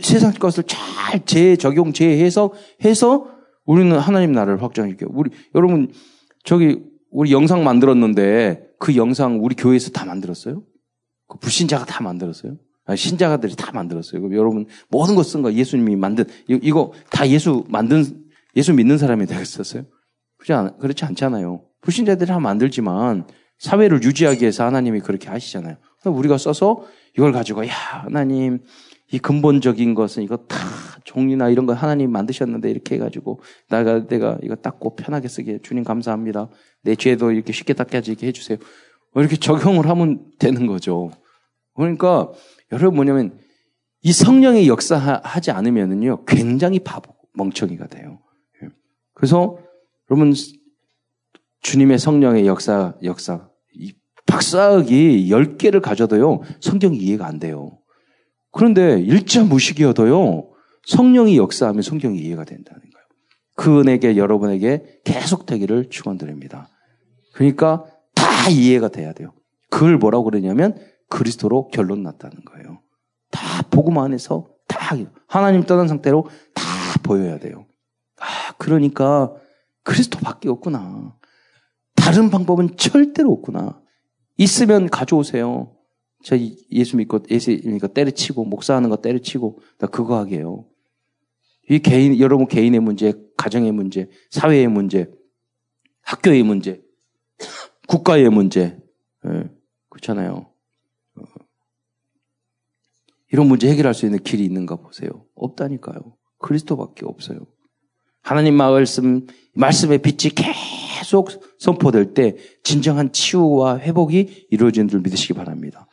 세상 0.00 0.32
것을 0.32 0.64
잘 0.66 1.26
재적용, 1.26 1.92
재해석 1.92 2.54
해서 2.86 3.37
우리는 3.68 3.96
하나님 3.98 4.32
나라를 4.32 4.62
확장시켜요. 4.62 5.10
우리 5.12 5.30
여러분 5.54 5.92
저기 6.42 6.82
우리 7.10 7.32
영상 7.32 7.64
만들었는데 7.64 8.62
그 8.78 8.96
영상 8.96 9.44
우리 9.44 9.54
교회에서 9.54 9.90
다 9.90 10.06
만들었어요? 10.06 10.62
그 11.28 11.38
불신자가 11.38 11.84
다 11.84 12.02
만들었어요? 12.02 12.56
아니, 12.86 12.96
신자가들이 12.96 13.54
다 13.56 13.70
만들었어요. 13.72 14.22
그럼 14.22 14.34
여러분 14.34 14.64
모든 14.88 15.14
거 15.14 15.22
쓴 15.22 15.42
거 15.42 15.52
예수님이 15.52 15.96
만든 15.96 16.24
이거 16.48 16.92
다 17.10 17.28
예수 17.28 17.64
만든 17.68 18.24
예수 18.56 18.72
믿는 18.72 18.96
사람이 18.96 19.26
되겠었어요? 19.26 19.84
그렇지, 20.38 20.52
않, 20.54 20.78
그렇지 20.78 21.04
않잖아요. 21.04 21.60
불신자들이 21.82 22.26
다 22.26 22.40
만들지만 22.40 23.26
사회를 23.58 24.02
유지하기 24.02 24.40
위해서 24.40 24.64
하나님이 24.64 25.00
그렇게 25.00 25.28
하시잖아요. 25.28 25.76
우리가 26.06 26.38
써서 26.38 26.84
이걸 27.18 27.32
가지고 27.32 27.66
야 27.66 27.72
하나님 28.04 28.60
이 29.12 29.18
근본적인 29.18 29.94
것은 29.94 30.22
이거 30.22 30.38
다 30.38 30.56
종이나 31.08 31.48
이런 31.48 31.64
거 31.64 31.72
하나님 31.72 32.12
만드셨는데 32.12 32.70
이렇게 32.70 32.96
해가지고 32.96 33.40
내가 33.70 34.06
내가 34.06 34.38
이거 34.42 34.54
닦고 34.54 34.94
편하게 34.96 35.28
쓰게 35.28 35.60
주님 35.62 35.82
감사합니다. 35.82 36.50
내 36.82 36.94
죄도 36.94 37.32
이렇게 37.32 37.52
쉽게 37.52 37.72
닦여지게 37.72 38.26
해주세요. 38.26 38.58
뭐 39.14 39.22
이렇게 39.22 39.36
적용을 39.36 39.88
하면 39.88 40.30
되는 40.38 40.66
거죠. 40.66 41.10
그러니까 41.74 42.30
여러분 42.72 42.96
뭐냐면 42.96 43.38
이 44.02 44.12
성령의 44.12 44.68
역사하지 44.68 45.50
않으면은요 45.50 46.24
굉장히 46.26 46.78
바보 46.80 47.14
멍청이가 47.32 47.86
돼요. 47.86 48.20
예. 48.62 48.68
그래서 49.14 49.56
여러분 50.10 50.34
주님의 51.62 51.98
성령의 51.98 52.46
역사 52.46 52.94
역사 53.02 53.48
박사학이 54.26 55.30
10개를 55.30 55.80
가져도요, 55.80 56.42
성경이 56.60 56.98
이해가 56.98 57.26
안 57.26 57.38
돼요. 57.38 57.78
그런데 58.52 59.00
일자 59.00 59.42
무식이어도요, 59.42 60.57
성령이 60.88 61.36
역사하면 61.36 61.82
성경이 61.82 62.18
이해가 62.18 62.44
된다는 62.44 62.80
거예요. 62.80 63.06
그 63.54 63.80
은혜게 63.80 64.16
여러분에게 64.16 65.00
계속 65.04 65.44
되기를 65.44 65.90
축원드립니다. 65.90 66.68
그러니까 67.34 67.84
다 68.14 68.48
이해가 68.48 68.88
돼야 68.88 69.12
돼요. 69.12 69.34
그걸 69.68 69.98
뭐라고 69.98 70.24
그러냐면 70.24 70.78
그리스도로 71.08 71.68
결론 71.68 72.02
났다는 72.02 72.42
거예요. 72.44 72.80
다 73.30 73.62
복음 73.70 73.98
안에서 73.98 74.48
다 74.66 74.96
하나님 75.26 75.62
떠난 75.64 75.88
상태로 75.88 76.28
다 76.54 76.64
보여야 77.02 77.38
돼요. 77.38 77.66
아, 78.18 78.54
그러니까 78.56 79.34
그리스도밖에 79.82 80.48
없구나. 80.48 81.14
다른 81.96 82.30
방법은 82.30 82.76
절대로 82.76 83.32
없구나. 83.32 83.78
있으면 84.38 84.88
가져오세요. 84.88 85.74
저 86.24 86.36
예수 86.70 86.96
믿고 86.96 87.20
예수 87.30 87.50
믿고 87.50 87.88
때려치고 87.88 88.44
목사하는 88.46 88.88
거 88.88 88.96
때려치고 88.96 89.60
나 89.78 89.86
그거 89.86 90.16
하게요. 90.16 90.64
이 91.70 91.78
개인 91.80 92.18
여러분 92.18 92.46
개인의 92.46 92.80
문제, 92.80 93.12
가정의 93.36 93.72
문제, 93.72 94.08
사회의 94.30 94.66
문제, 94.68 95.10
학교의 96.02 96.42
문제, 96.42 96.80
국가의 97.86 98.30
문제, 98.30 98.78
예, 99.26 99.50
그렇잖아요. 99.90 100.50
어. 101.16 101.22
이런 103.32 103.46
문제 103.46 103.68
해결할 103.68 103.94
수 103.94 104.06
있는 104.06 104.22
길이 104.22 104.44
있는가 104.44 104.76
보세요. 104.76 105.10
없다니까요. 105.34 106.16
그리스도밖에 106.38 107.04
없어요. 107.04 107.40
하나님 108.22 108.54
말씀 108.54 109.26
말씀의 109.54 109.98
빛이 109.98 110.32
계속 110.34 111.30
선포될 111.58 112.14
때 112.14 112.36
진정한 112.62 113.12
치유와 113.12 113.78
회복이 113.78 114.46
이루어지는 114.50 114.88
줄 114.88 115.00
믿으시기 115.00 115.34
바랍니다. 115.34 115.86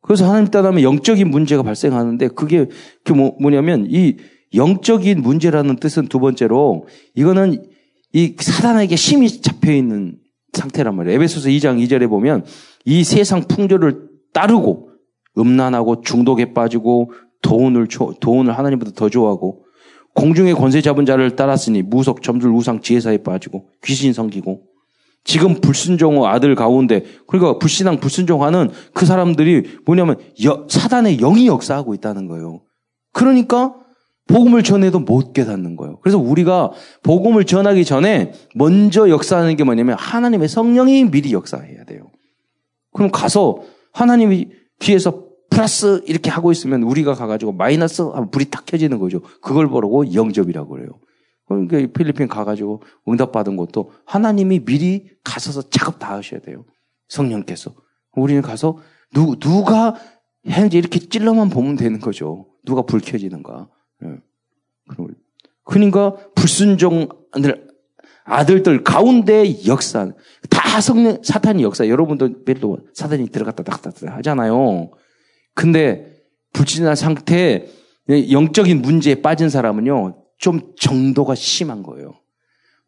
그래서 0.00 0.28
하나님 0.28 0.50
따르면 0.50 0.82
영적인 0.82 1.30
문제가 1.30 1.62
발생하는데 1.62 2.28
그게 2.28 2.68
그 3.04 3.12
뭐, 3.12 3.36
뭐냐면 3.40 3.86
이 3.88 4.16
영적인 4.54 5.22
문제라는 5.22 5.76
뜻은 5.76 6.08
두 6.08 6.18
번째로 6.20 6.86
이거는 7.14 7.66
이 8.12 8.34
사단에게 8.38 8.96
심히 8.96 9.28
잡혀 9.40 9.72
있는 9.72 10.16
상태란 10.52 10.94
말이에요. 10.94 11.16
에베소서 11.16 11.48
2장 11.48 11.82
2절에 11.84 12.08
보면 12.08 12.44
이 12.84 13.04
세상 13.04 13.42
풍조를 13.42 14.08
따르고 14.32 14.90
음란하고 15.38 16.02
중독에 16.02 16.52
빠지고 16.52 17.12
돈을 17.40 17.88
돈을 18.20 18.56
하나님보다 18.56 18.92
더 18.94 19.08
좋아하고 19.08 19.64
공중의 20.14 20.54
권세 20.54 20.82
잡은 20.82 21.06
자를 21.06 21.36
따랐으니 21.36 21.82
무속 21.82 22.22
점술 22.22 22.50
우상 22.50 22.80
지혜사에 22.80 23.18
빠지고 23.18 23.68
귀신 23.82 24.12
성기고 24.12 24.62
지금 25.24 25.60
불순종호 25.60 26.26
아들 26.26 26.54
가운데 26.54 27.04
그러니까 27.26 27.58
불신앙 27.58 27.98
불순종하는 28.00 28.70
그 28.92 29.06
사람들이 29.06 29.78
뭐냐면 29.86 30.16
여, 30.44 30.66
사단의 30.68 31.18
영이 31.18 31.46
역사하고 31.46 31.94
있다는 31.94 32.26
거예요. 32.26 32.60
그러니까 33.12 33.74
복음을 34.28 34.62
전해도 34.62 35.00
못 35.00 35.32
깨닫는 35.32 35.76
거예요. 35.76 35.98
그래서 36.00 36.18
우리가 36.18 36.70
복음을 37.02 37.44
전하기 37.44 37.84
전에 37.84 38.32
먼저 38.54 39.08
역사하는 39.08 39.56
게 39.56 39.64
뭐냐면 39.64 39.96
하나님의 39.98 40.48
성령이 40.48 41.10
미리 41.10 41.32
역사해야 41.32 41.84
돼요. 41.84 42.10
그럼 42.92 43.10
가서 43.10 43.62
하나님이 43.92 44.50
뒤에서 44.78 45.24
플러스 45.50 46.02
이렇게 46.06 46.30
하고 46.30 46.50
있으면 46.50 46.82
우리가 46.82 47.14
가가지고 47.14 47.52
마이너스 47.52 48.02
하면 48.02 48.30
불이 48.30 48.46
탁 48.50 48.64
켜지는 48.64 48.98
거죠. 48.98 49.20
그걸 49.42 49.68
보라고 49.68 50.14
영접이라고 50.14 50.68
그래요. 50.70 50.88
그러니까 51.46 51.92
필리핀 51.92 52.28
가가지고 52.28 52.82
응답받은 53.08 53.56
것도 53.56 53.92
하나님이 54.06 54.60
미리 54.60 55.08
가서서 55.24 55.68
작업 55.68 55.98
다 55.98 56.14
하셔야 56.14 56.40
돼요. 56.40 56.64
성령께서. 57.08 57.74
우리는 58.16 58.40
가서 58.40 58.78
누, 59.12 59.36
누가 59.38 59.94
현재 60.44 60.78
이렇게 60.78 60.98
찔러만 60.98 61.50
보면 61.50 61.76
되는 61.76 62.00
거죠. 62.00 62.46
누가 62.64 62.82
불 62.82 63.00
켜지는가. 63.00 63.68
예. 64.04 64.18
그러니까 65.64 66.16
불순종 66.34 67.08
아들들 68.24 68.84
가운데 68.84 69.66
역사 69.66 70.12
다 70.50 70.80
성령 70.80 71.22
사탄이 71.22 71.62
역사 71.62 71.88
여러분도 71.88 72.44
별로 72.44 72.78
사탄이 72.94 73.28
들어갔다 73.28 73.62
나갔다 73.66 73.90
하잖아요. 74.16 74.90
근데 75.54 76.14
불신한 76.52 76.96
상태 76.96 77.66
영적인 78.08 78.82
문제에 78.82 79.16
빠진 79.16 79.48
사람은요 79.48 80.22
좀 80.38 80.60
정도가 80.78 81.34
심한 81.34 81.82
거예요. 81.82 82.14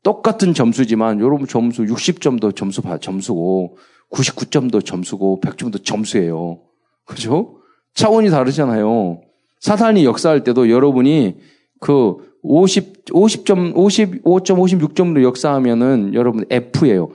똑같은 0.03 0.53
점수지만 0.53 1.21
여러분 1.21 1.47
점수 1.47 1.85
60점도 1.85 2.55
점수 2.55 2.83
점수고 3.01 3.79
99점도 4.11 4.85
점수고 4.85 5.41
100점도 5.41 5.83
점수예요. 5.85 6.61
그죠? 7.05 7.61
차원이 7.95 8.31
다르잖아요. 8.31 9.23
사탄이 9.61 10.05
역사할 10.05 10.45
때도 10.45 10.71
여러분이 10.71 11.37
그 11.81 12.17
50, 12.43 13.07
50점, 13.07 13.75
55점, 13.75 14.23
56점으로 14.23 15.23
역사하면은 15.23 16.13
여러분 16.15 16.45
F예요. 16.51 17.11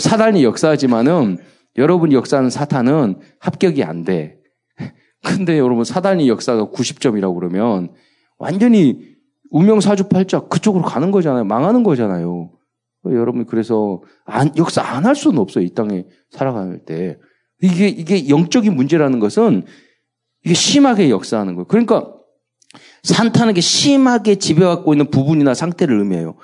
사탄이 0.00 0.42
역사하지만은 0.42 1.38
여러분이 1.76 2.14
역사하는 2.14 2.50
사탄은 2.50 3.16
합격이 3.38 3.84
안 3.84 4.04
돼. 4.04 4.38
근데 5.24 5.58
여러분 5.58 5.84
사단이 5.84 6.28
역사가 6.28 6.66
90점이라고 6.70 7.34
그러면 7.36 7.92
완전히 8.38 9.14
운명사주팔자 9.50 10.48
그쪽으로 10.48 10.84
가는 10.84 11.10
거잖아요. 11.10 11.44
망하는 11.44 11.82
거잖아요. 11.82 12.50
여러분 13.06 13.46
그래서 13.46 14.02
안, 14.24 14.50
역사 14.56 14.82
안 14.82 15.06
할 15.06 15.14
수는 15.14 15.38
없어요. 15.38 15.64
이 15.64 15.70
땅에 15.70 16.06
살아갈 16.30 16.80
때. 16.84 17.18
이게 17.62 17.88
이게 17.88 18.28
영적인 18.28 18.74
문제라는 18.74 19.20
것은 19.20 19.64
이게 20.46 20.54
심하게 20.54 21.10
역사하는 21.10 21.56
거예요. 21.56 21.66
그러니까 21.66 22.08
산탄에게 23.02 23.60
심하게 23.60 24.36
지배받고 24.36 24.94
있는 24.94 25.10
부분이나 25.10 25.54
상태를 25.54 25.98
의미해요. 25.98 26.36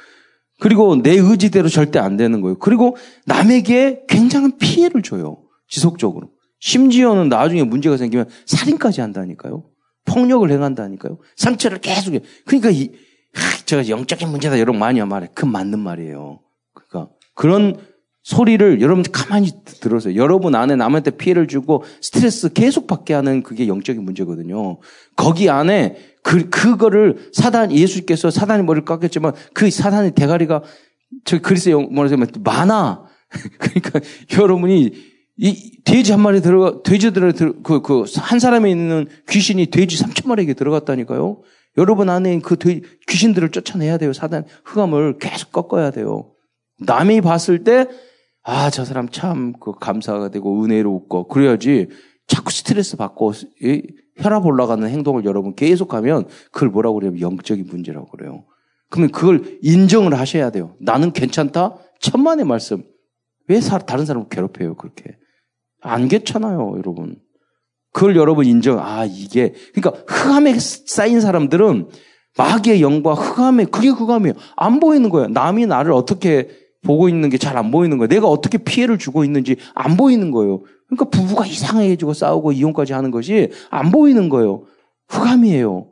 그리고 0.58 1.00
내 1.00 1.12
의지대로 1.12 1.68
절대 1.68 2.00
안 2.00 2.16
되는 2.16 2.40
거예요. 2.40 2.58
그리고 2.58 2.96
남에게 3.26 4.02
굉장한 4.08 4.58
피해를 4.58 5.02
줘요. 5.02 5.38
지속적으로. 5.68 6.30
심지어는 6.58 7.28
나중에 7.28 7.62
문제가 7.62 7.96
생기면 7.96 8.28
살인까지 8.44 9.00
한다니까요. 9.00 9.66
폭력을 10.04 10.50
행한다니까요. 10.50 11.18
상처를 11.36 11.78
계속 11.78 12.14
해. 12.14 12.20
그러니까 12.44 12.70
이, 12.70 12.90
하, 13.34 13.64
제가 13.64 13.88
영적인 13.88 14.28
문제다 14.28 14.58
여러분 14.58 14.80
많이 14.80 15.00
말해. 15.00 15.28
그 15.32 15.44
맞는 15.44 15.78
말이에요. 15.78 16.40
그러니까 16.74 17.12
그런 17.34 17.76
소리를 18.22 18.80
여러분 18.80 19.02
가만히 19.02 19.50
들어서 19.80 20.14
여러분 20.14 20.54
안에 20.54 20.76
남한테 20.76 21.12
피해를 21.12 21.48
주고 21.48 21.84
스트레스 22.00 22.52
계속 22.52 22.86
받게 22.86 23.14
하는 23.14 23.42
그게 23.42 23.66
영적인 23.66 24.02
문제거든요. 24.04 24.78
거기 25.16 25.50
안에 25.50 25.96
그, 26.22 26.48
그거를 26.48 27.30
사단, 27.32 27.72
예수께서 27.72 28.30
사단이 28.30 28.62
머리를 28.62 28.84
깎였지만 28.84 29.32
그 29.52 29.68
사단의 29.70 30.12
대가리가 30.12 30.62
저 31.24 31.40
그리스 31.40 31.70
영어로 31.70 32.10
하면 32.10 32.28
많아. 32.44 33.04
그러니까 33.58 34.00
여러분이 34.38 34.92
이 35.38 35.78
돼지 35.84 36.12
한 36.12 36.20
마리 36.20 36.40
들어가, 36.40 36.82
돼지들에 36.82 37.32
들어, 37.32 37.54
그, 37.62 37.80
그, 37.82 38.04
한 38.16 38.38
사람에 38.38 38.70
있는 38.70 39.06
귀신이 39.28 39.66
돼지 39.66 39.96
3천 40.02 40.28
마리에게 40.28 40.54
들어갔다니까요. 40.54 41.42
여러분 41.78 42.10
안에 42.10 42.38
그 42.40 42.56
돼, 42.56 42.82
귀신들을 43.08 43.50
쫓아내야 43.50 43.98
돼요. 43.98 44.12
사단, 44.12 44.44
흑암을 44.64 45.18
계속 45.18 45.50
꺾어야 45.50 45.90
돼요. 45.90 46.30
남이 46.78 47.22
봤을 47.22 47.64
때, 47.64 47.88
아, 48.44 48.70
저 48.70 48.84
사람 48.84 49.08
참, 49.08 49.52
그, 49.60 49.72
감사가 49.72 50.30
되고, 50.30 50.64
은혜로웠고, 50.64 51.28
그래야지, 51.28 51.88
자꾸 52.26 52.50
스트레스 52.50 52.96
받고, 52.96 53.32
이, 53.62 53.82
혈압 54.16 54.44
올라가는 54.44 54.86
행동을 54.86 55.24
여러분 55.24 55.54
계속 55.54 55.94
하면 55.94 56.26
그걸 56.50 56.68
뭐라고 56.68 57.00
그래요? 57.00 57.18
영적인 57.20 57.66
문제라고 57.66 58.08
그래요. 58.10 58.44
그러면 58.90 59.10
그걸 59.10 59.58
인정을 59.62 60.18
하셔야 60.18 60.50
돼요. 60.50 60.76
나는 60.80 61.12
괜찮다? 61.12 61.76
천만의 62.00 62.44
말씀. 62.44 62.84
왜 63.48 63.60
사, 63.60 63.78
다른 63.78 64.04
사람을 64.04 64.28
괴롭혀요, 64.28 64.76
그렇게? 64.76 65.16
안 65.80 66.08
괜찮아요, 66.08 66.74
여러분. 66.76 67.16
그걸 67.92 68.16
여러분 68.16 68.44
인정, 68.44 68.78
아, 68.80 69.04
이게. 69.04 69.54
그러니까 69.74 70.02
흑암에 70.06 70.58
쌓인 70.58 71.20
사람들은 71.20 71.88
마귀의 72.36 72.82
영과 72.82 73.14
흑암에, 73.14 73.66
그게 73.66 73.88
흑암이에요. 73.88 74.34
안 74.56 74.78
보이는 74.78 75.08
거예요. 75.10 75.28
남이 75.28 75.66
나를 75.66 75.92
어떻게 75.92 76.48
보고 76.84 77.08
있는 77.08 77.28
게 77.30 77.38
잘 77.38 77.56
안 77.56 77.70
보이는 77.70 77.96
거예요. 77.98 78.08
내가 78.08 78.26
어떻게 78.28 78.58
피해를 78.58 78.98
주고 78.98 79.24
있는지 79.24 79.56
안 79.74 79.96
보이는 79.96 80.30
거예요. 80.30 80.62
그러니까 80.88 81.04
부부가 81.10 81.46
이상해지고 81.46 82.12
싸우고 82.12 82.52
이혼까지 82.52 82.92
하는 82.92 83.10
것이 83.10 83.50
안 83.70 83.90
보이는 83.90 84.28
거예요. 84.28 84.64
흑암이에요. 85.08 85.86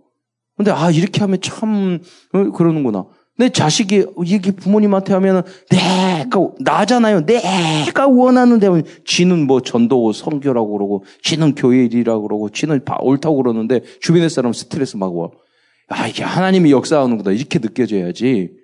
근데 0.56 0.70
아 0.72 0.90
이렇게 0.90 1.20
하면 1.20 1.40
참 1.40 2.00
어, 2.32 2.50
그러는구나. 2.50 3.06
내 3.38 3.48
자식이 3.48 4.04
이게 4.26 4.50
부모님한테 4.50 5.14
하면은 5.14 5.40
내가 5.70 6.50
나잖아요. 6.58 7.24
내가 7.24 8.06
원하는 8.06 8.58
데면 8.58 8.84
지는 9.06 9.46
뭐 9.46 9.62
전도 9.62 10.12
성교라고 10.12 10.72
그러고 10.72 11.04
지는 11.22 11.54
교회 11.54 11.84
일이라고 11.86 12.22
그러고 12.22 12.50
지는 12.50 12.80
옳다고 13.00 13.36
그러는데 13.36 13.80
주변의 14.02 14.28
사람 14.28 14.52
스트레스 14.52 14.98
막 14.98 15.16
와. 15.16 15.30
아 15.88 16.06
이게 16.06 16.22
하나님이 16.22 16.70
역사하는구나 16.72 17.30
이렇게 17.32 17.58
느껴져야지. 17.58 18.59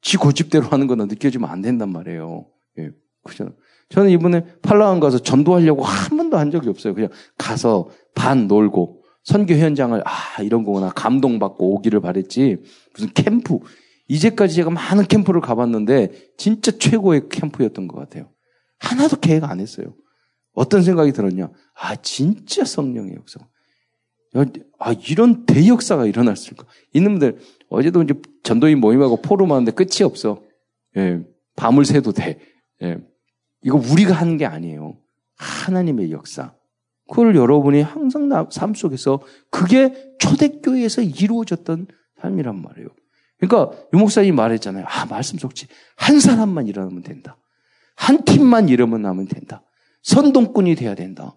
지 0.00 0.16
고집대로 0.16 0.66
하는 0.68 0.86
거는 0.86 1.08
느껴지면 1.08 1.48
안 1.48 1.60
된단 1.60 1.90
말이에요. 1.90 2.46
예, 2.78 2.90
그죠? 3.24 3.50
저는 3.90 4.10
이번에 4.10 4.44
팔라완 4.62 5.00
가서 5.00 5.18
전도하려고 5.18 5.82
한 5.82 6.16
번도 6.16 6.36
한 6.36 6.50
적이 6.50 6.68
없어요. 6.68 6.94
그냥 6.94 7.10
가서 7.36 7.88
반 8.14 8.46
놀고 8.46 9.02
선교 9.24 9.54
현장을 9.54 10.00
아 10.06 10.42
이런 10.42 10.64
거구나 10.64 10.90
감동받고 10.90 11.74
오기를 11.74 12.00
바랬지 12.00 12.62
무슨 12.94 13.12
캠프 13.14 13.58
이제까지 14.08 14.54
제가 14.54 14.70
많은 14.70 15.04
캠프를 15.04 15.40
가봤는데 15.40 16.32
진짜 16.36 16.70
최고의 16.70 17.28
캠프였던 17.28 17.88
것 17.88 17.98
같아요. 17.98 18.30
하나도 18.78 19.16
계획 19.20 19.44
안 19.44 19.60
했어요. 19.60 19.94
어떤 20.54 20.82
생각이 20.82 21.12
들었냐? 21.12 21.50
아 21.74 21.96
진짜 21.96 22.64
성령의 22.64 23.14
역사. 23.16 23.40
아, 24.78 24.92
이런 25.08 25.46
대역사가 25.46 26.06
일어났을까? 26.06 26.64
있는 26.92 27.12
분들, 27.12 27.38
어제도 27.70 28.02
이제 28.02 28.14
전도인 28.42 28.80
모임하고 28.80 29.22
포럼 29.22 29.52
하는데 29.52 29.70
끝이 29.72 30.02
없어. 30.04 30.42
예, 30.96 31.20
밤을 31.56 31.84
새도 31.84 32.12
돼. 32.12 32.38
예, 32.82 32.98
이거 33.62 33.78
우리가 33.78 34.14
하는 34.14 34.36
게 34.36 34.46
아니에요. 34.46 34.98
하나님의 35.36 36.12
역사. 36.12 36.54
그걸 37.08 37.34
여러분이 37.34 37.80
항상 37.80 38.28
삶 38.50 38.74
속에서 38.74 39.22
그게 39.50 40.12
초대교회에서 40.18 41.02
이루어졌던 41.02 41.86
삶이란 42.20 42.60
말이에요. 42.60 42.88
그러니까 43.38 43.78
유목사님이 43.94 44.32
말했잖아요. 44.36 44.84
아, 44.86 45.06
말씀 45.06 45.38
속지. 45.38 45.68
한 45.96 46.20
사람만 46.20 46.66
일어나면 46.66 47.02
된다. 47.02 47.38
한 47.96 48.24
팀만 48.24 48.68
일어나면 48.68 49.26
된다. 49.26 49.62
선동꾼이 50.02 50.74
돼야 50.74 50.94
된다. 50.94 51.36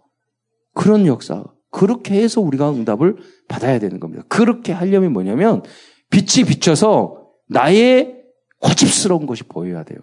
그런 0.74 1.06
역사. 1.06 1.44
그렇게 1.72 2.22
해서 2.22 2.42
우리가 2.42 2.72
응답을 2.72 3.18
받아야 3.48 3.80
되는 3.80 4.00
겁니다. 4.00 4.24
그렇게 4.28 4.72
하려면 4.74 5.14
뭐냐면 5.14 5.64
빛이 6.10 6.46
비춰서 6.48 7.30
나의 7.48 8.22
고집스러운 8.60 9.26
것이 9.26 9.44
보여야 9.44 9.84
돼요. 9.84 10.00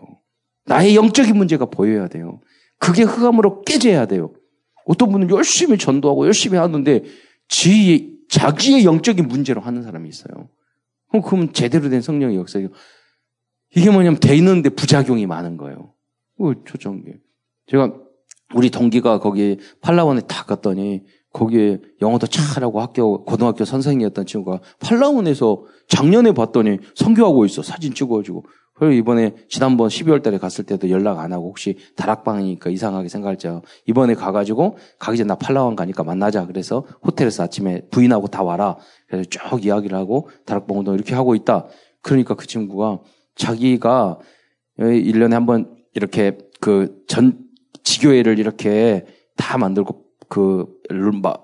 나의 0.65 0.97
영적인 0.97 1.37
문제가 1.37 1.67
보여야 1.67 2.09
돼요. 2.09 2.41
그게 2.79 3.03
흑암으로 3.03 3.63
깨져야 3.63 4.07
돼요. 4.07 4.33
어떤 4.87 5.13
분은 5.13 5.31
열심히 5.31 5.79
전도하고 5.79 6.27
열심히 6.27 6.59
하는데 6.59 7.05
지 7.49 8.19
자기의 8.29 8.85
영적인 8.85 9.29
문제로 9.29 9.61
하는 9.61 9.83
사람이 9.83 10.09
있어요. 10.09 10.49
그럼 11.09 11.23
그러면 11.23 11.53
제대로 11.53 11.89
된 11.89 12.01
성령의 12.01 12.37
역사예요. 12.37 12.69
이게 13.75 13.91
뭐냐면 13.91 14.19
돼 14.21 14.37
있는데 14.37 14.71
부작용이 14.71 15.27
많은 15.27 15.57
거예요. 15.57 15.95
그 16.39 16.63
초청기. 16.65 17.13
제가 17.67 17.95
우리 18.55 18.71
동기가 18.71 19.19
거기 19.19 19.59
팔라원에 19.81 20.23
딱 20.23 20.47
갔더니 20.47 21.05
거기에 21.33 21.79
영어도 22.01 22.27
잘하고 22.27 22.81
학교 22.81 23.25
고등학교 23.25 23.65
선생이었던 23.65 24.27
친구가 24.27 24.61
팔라원에서 24.81 25.63
작년에 25.89 26.33
봤더니 26.33 26.79
선교하고 26.95 27.45
있어. 27.47 27.63
사진 27.63 27.95
찍어가지고. 27.95 28.45
그리고 28.75 28.93
이번에 28.93 29.35
지난번 29.49 29.89
12월 29.89 30.23
달에 30.23 30.39
갔을 30.39 30.65
때도 30.65 30.89
연락 30.91 31.19
안 31.19 31.33
하고 31.33 31.49
혹시 31.49 31.77
다락방이니까 31.97 32.71
이상하게 32.71 33.09
생각할지 33.09 33.49
이번에 33.87 34.15
가가지고 34.15 34.77
가기 35.01 35.19
전에 35.19 35.27
나 35.27 35.35
팔라원 35.35 35.75
가니까 35.75 36.05
만나자. 36.05 36.47
그래서 36.47 36.85
호텔에서 37.05 37.43
아침에 37.43 37.83
부인하고 37.91 38.29
다 38.29 38.45
와라. 38.45 38.77
그래서 39.09 39.29
쭉 39.29 39.65
이야기를 39.65 39.99
하고 39.99 40.29
다락방 40.47 40.79
운동 40.79 40.95
이렇게 40.95 41.15
하고 41.17 41.35
있다. 41.35 41.67
그러니까 42.03 42.35
그 42.37 42.47
친구가 42.47 43.01
자기가 43.35 44.19
1년에 44.79 45.33
한 45.33 45.45
번 45.47 45.77
이렇게 45.95 46.39
그 46.61 47.05
전 47.09 47.39
지교회를 47.83 48.39
이렇게 48.39 49.07
다 49.37 49.59
만들고 49.59 50.05
그 50.29 50.67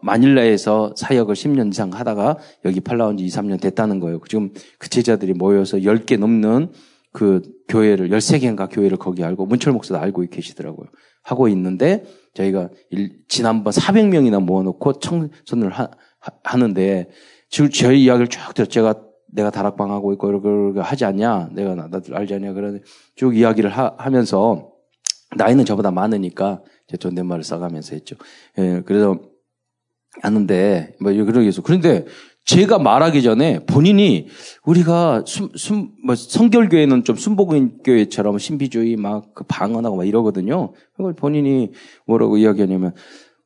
마닐라에서 0.03 0.95
사역을 0.97 1.35
10년 1.35 1.73
이상 1.73 1.93
하다가 1.93 2.39
여기 2.65 2.81
팔라온 2.81 3.17
지 3.17 3.25
2, 3.25 3.29
3년 3.29 3.61
됐다는 3.61 4.01
거예요. 4.01 4.21
지금 4.29 4.51
그 4.79 4.89
제자들이 4.89 5.33
모여서 5.33 5.79
10개 5.79 6.19
넘는 6.19 6.71
그 7.13 7.43
교회를 7.69 8.11
13개인가 8.11 8.69
교회를 8.71 8.99
거기 8.99 9.25
알고 9.25 9.47
문철 9.47 9.73
목사도 9.73 10.01
알고 10.01 10.27
계시더라고요. 10.31 10.89
하고 11.23 11.49
있는데 11.49 12.05
저희가 12.35 12.69
일, 12.91 13.21
지난번 13.29 13.73
400명이나 13.73 14.43
모아놓고 14.43 14.99
청선을 14.99 15.71
하, 15.71 15.89
하 16.43 16.57
는데 16.57 17.09
지금 17.49 17.71
저희 17.71 18.05
이야기를 18.05 18.29
쭉 18.29 18.41
들어 18.55 18.67
제가 18.67 18.95
내가 19.33 19.51
다락방 19.51 19.91
하고 19.91 20.13
있고 20.13 20.29
이렇게 20.29 20.81
하지 20.81 21.05
않냐 21.05 21.51
내가 21.53 21.75
나들 21.75 22.15
알지 22.15 22.35
않냐 22.35 22.53
그러는 22.53 22.83
쭉 23.17 23.37
이야기를 23.37 23.71
하, 23.71 23.95
하면서 23.97 24.71
나이는 25.37 25.65
저보다 25.65 25.91
많으니까 25.91 26.63
제 26.89 26.97
존댓말을 26.97 27.45
써가면서 27.45 27.95
했죠. 27.95 28.17
예, 28.59 28.83
그래서 28.85 29.19
하는데 30.23 30.95
뭐 31.01 31.13
그러기 31.13 31.41
위해서 31.41 31.63
그런데 31.63 32.05
제가 32.45 32.79
말하기 32.79 33.23
전에 33.23 33.65
본인이 33.65 34.29
우리가 34.65 35.25
순, 35.27 35.51
순, 35.57 35.93
뭐 36.05 36.15
성결교회는 36.15 37.05
좀 37.05 37.17
순복음교회처럼 37.17 38.39
신비주의 38.39 38.97
막 38.97 39.35
그 39.35 39.45
방언하고 39.45 39.97
막 39.97 40.05
이러거든요. 40.05 40.73
그걸 40.95 41.15
본인이 41.15 41.73
뭐라고 42.07 42.37
이야기하냐면 42.37 42.95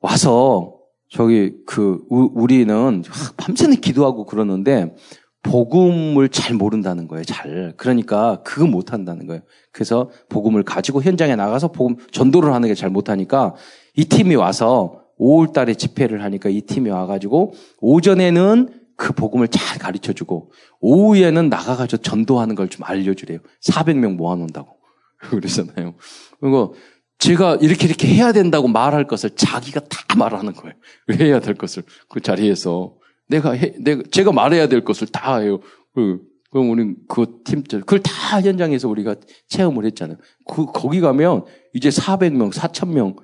와서 0.01 0.75
저기 1.09 1.55
그 1.65 2.05
우 2.11 2.47
리는 2.47 3.03
밤새는 3.39 3.77
기도하고 3.77 4.27
그러는데 4.27 4.95
복음을 5.43 6.29
잘 6.29 6.55
모른다는 6.57 7.07
거예요. 7.09 7.25
잘. 7.25 7.73
그러니까 7.77 8.43
그거 8.43 8.67
못 8.67 8.93
한다는 8.93 9.27
거예요. 9.27 9.43
그래서 9.73 10.11
복음을 10.29 10.63
가지고 10.63 11.03
현장에 11.03 11.37
나가서 11.37 11.69
복음 11.73 11.97
전도를 12.11 12.53
하는 12.53 12.69
게 12.69 12.75
잘 12.75 12.91
못 12.91 13.09
하니까 13.09 13.55
이 13.97 14.05
팀이 14.05 14.35
와서 14.35 15.03
5월 15.19 15.53
달에 15.53 15.75
집회를 15.75 16.23
하니까 16.23 16.49
이 16.49 16.61
팀이 16.63 16.91
와 16.91 17.07
가지고 17.07 17.53
오전에는 17.81 18.69
그 18.97 19.13
복음을 19.13 19.49
잘 19.49 19.79
가르쳐 19.79 20.13
주고 20.13 20.51
오후에는 20.81 21.49
나가 21.51 21.77
가지고 21.77 22.03
전도하는 22.03 22.55
걸 22.55 22.69
좀 22.69 22.85
알려 22.85 23.15
주래요. 23.15 23.39
400명 23.65 24.17
모아 24.17 24.35
놓는다고. 24.35 24.77
그러잖아요. 25.19 25.95
그리고 26.41 26.75
제가 27.19 27.57
이렇게 27.61 27.87
이렇게 27.87 28.07
해야 28.09 28.33
된다고 28.33 28.69
말할 28.69 29.07
것을 29.07 29.31
자기가 29.31 29.81
다 29.81 29.99
말하는 30.17 30.53
거예요. 30.53 30.75
해야 31.19 31.41
될 31.41 31.55
것을 31.55 31.83
그 32.09 32.21
자리에서 32.21 32.95
내가 33.29 33.53
해, 33.53 33.75
내가 33.79 34.03
제가 34.11 34.33
말해야 34.33 34.69
될 34.69 34.85
것을 34.85 35.07
다 35.07 35.39
해요. 35.39 35.61
그, 35.95 36.21
그럼 36.51 36.71
우리는 36.71 36.97
그 37.09 37.41
팀, 37.45 37.63
그걸 37.63 38.01
다 38.01 38.41
현장에서 38.41 38.89
우리가 38.89 39.17
체험을 39.49 39.85
했잖아요. 39.87 40.17
그, 40.47 40.67
거기 40.67 41.01
가면 41.01 41.45
이제 41.75 41.91
400명, 41.91 42.53
4,000명, 42.53 43.17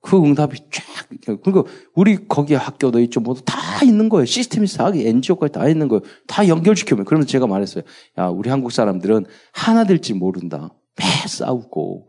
그 0.00 0.16
응답이 0.16 0.58
쫙, 0.70 0.84
그러니까 1.24 1.62
우리 1.94 2.26
거기 2.26 2.54
학교도 2.54 2.98
있죠. 3.00 3.20
모두 3.20 3.42
다 3.44 3.84
있는 3.84 4.08
거예요. 4.08 4.24
시스템이 4.24 4.66
다, 4.66 4.90
NGO까지 4.92 5.52
다 5.52 5.68
있는 5.68 5.86
거예요. 5.86 6.02
다 6.26 6.46
연결시켜면. 6.48 7.04
그러면서 7.04 7.30
제가 7.30 7.46
말했어요. 7.46 7.84
야, 8.18 8.26
우리 8.26 8.50
한국 8.50 8.72
사람들은 8.72 9.26
하나 9.52 9.84
될지 9.84 10.12
모른다. 10.12 10.74
매 10.98 11.04
싸우고. 11.28 12.08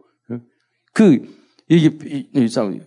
그, 0.91 1.21
이게, 1.69 2.27
이, 2.33 2.47
싸움. 2.47 2.79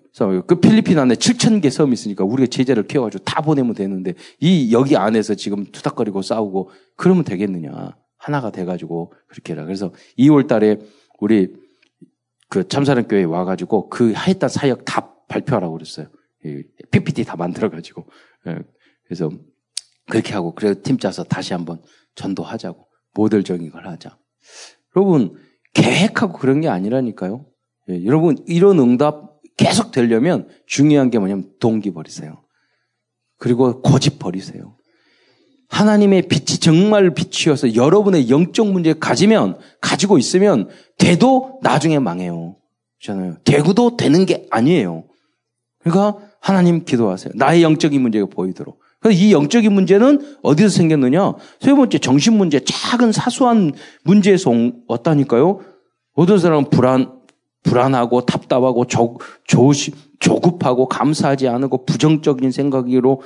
그 0.47 0.61
필리핀 0.61 0.99
안에 0.99 1.15
7천 1.15 1.63
개 1.63 1.71
섬이 1.71 1.93
있으니까 1.93 2.25
우리가 2.25 2.49
제자를 2.49 2.87
키워가지고 2.87 3.25
다 3.25 3.41
보내면 3.41 3.75
되는데 3.75 4.15
이 4.41 4.73
여기 4.73 4.97
안에서 4.97 5.35
지금 5.35 5.65
투닥거리고 5.67 6.23
싸우고 6.23 6.71
그러면 6.97 7.25
되겠느냐. 7.25 7.97
하나가 8.17 8.51
돼가지고 8.51 9.13
그렇게 9.29 9.53
해라. 9.53 9.65
그래서 9.65 9.93
2월 10.19 10.47
달에 10.49 10.79
우리 11.21 11.55
그 12.49 12.67
참사랑 12.67 13.09
교회에 13.09 13.25
와가지고 13.25 13.89
그 13.89 14.13
하였던 14.13 14.49
사역 14.49 14.85
다 14.85 15.15
발표하라고 15.29 15.75
그랬어요. 15.75 16.09
PPT 16.91 17.25
다 17.25 17.37
만들어가지고. 17.37 18.07
예. 18.49 18.59
그래서 19.05 19.31
그렇게 20.09 20.33
하고 20.33 20.55
그래서 20.55 20.81
팀 20.83 20.99
짜서 20.99 21.25
다시 21.25 21.53
한번 21.53 21.83
전도하자고. 22.15 22.87
모델적인 23.17 23.71
걸 23.71 23.89
하자. 23.89 24.19
여러분, 24.95 25.35
계획하고 25.73 26.39
그런 26.39 26.61
게 26.61 26.69
아니라니까요. 26.69 27.47
예, 27.91 28.05
여러분, 28.05 28.37
이런 28.47 28.79
응답 28.79 29.41
계속 29.57 29.91
되려면 29.91 30.49
중요한 30.67 31.11
게 31.11 31.19
뭐냐면 31.19 31.51
동기 31.61 31.93
버리세요. 31.93 32.43
그리고 33.39 33.81
고집 33.83 34.19
버리세요. 34.19 34.77
하나님의 35.69 36.23
빛이 36.29 36.59
정말 36.61 37.13
빛이어서 37.13 37.75
여러분의 37.75 38.31
영적 38.31 38.69
문제 38.69 38.93
가지면, 38.93 39.59
가지고 39.81 40.19
있으면, 40.19 40.69
돼도 40.99 41.61
나중에 41.63 41.99
망해요. 41.99 42.57
그렇잖아요. 43.01 43.37
되고도 43.45 43.97
되는 43.97 44.27
게 44.27 44.47
아니에요. 44.51 45.05
그러니까 45.81 46.19
하나님 46.41 46.85
기도하세요. 46.85 47.33
나의 47.37 47.63
영적인 47.63 48.01
문제가 48.01 48.27
보이도록. 48.27 48.81
그래서 49.01 49.21
이 49.21 49.33
영적인 49.33 49.73
문제는 49.73 50.39
어디서 50.43 50.69
생겼느냐? 50.69 51.35
세 51.61 51.75
번째, 51.75 51.99
정신 51.99 52.37
문제, 52.37 52.61
작은 52.61 53.13
사소한 53.13 53.73
문제에서 54.05 54.51
왔다니까요? 54.89 55.61
어떤 56.15 56.39
사람은 56.39 56.71
불안, 56.71 57.16
불안하고 57.67 58.25
답답하고 58.25 58.87
조, 58.87 59.19
조시, 59.45 59.93
조급하고 60.21 60.89
감사하지 60.89 61.49
않고 61.49 61.85
부정적인 61.85 62.51
생각으로 62.51 63.23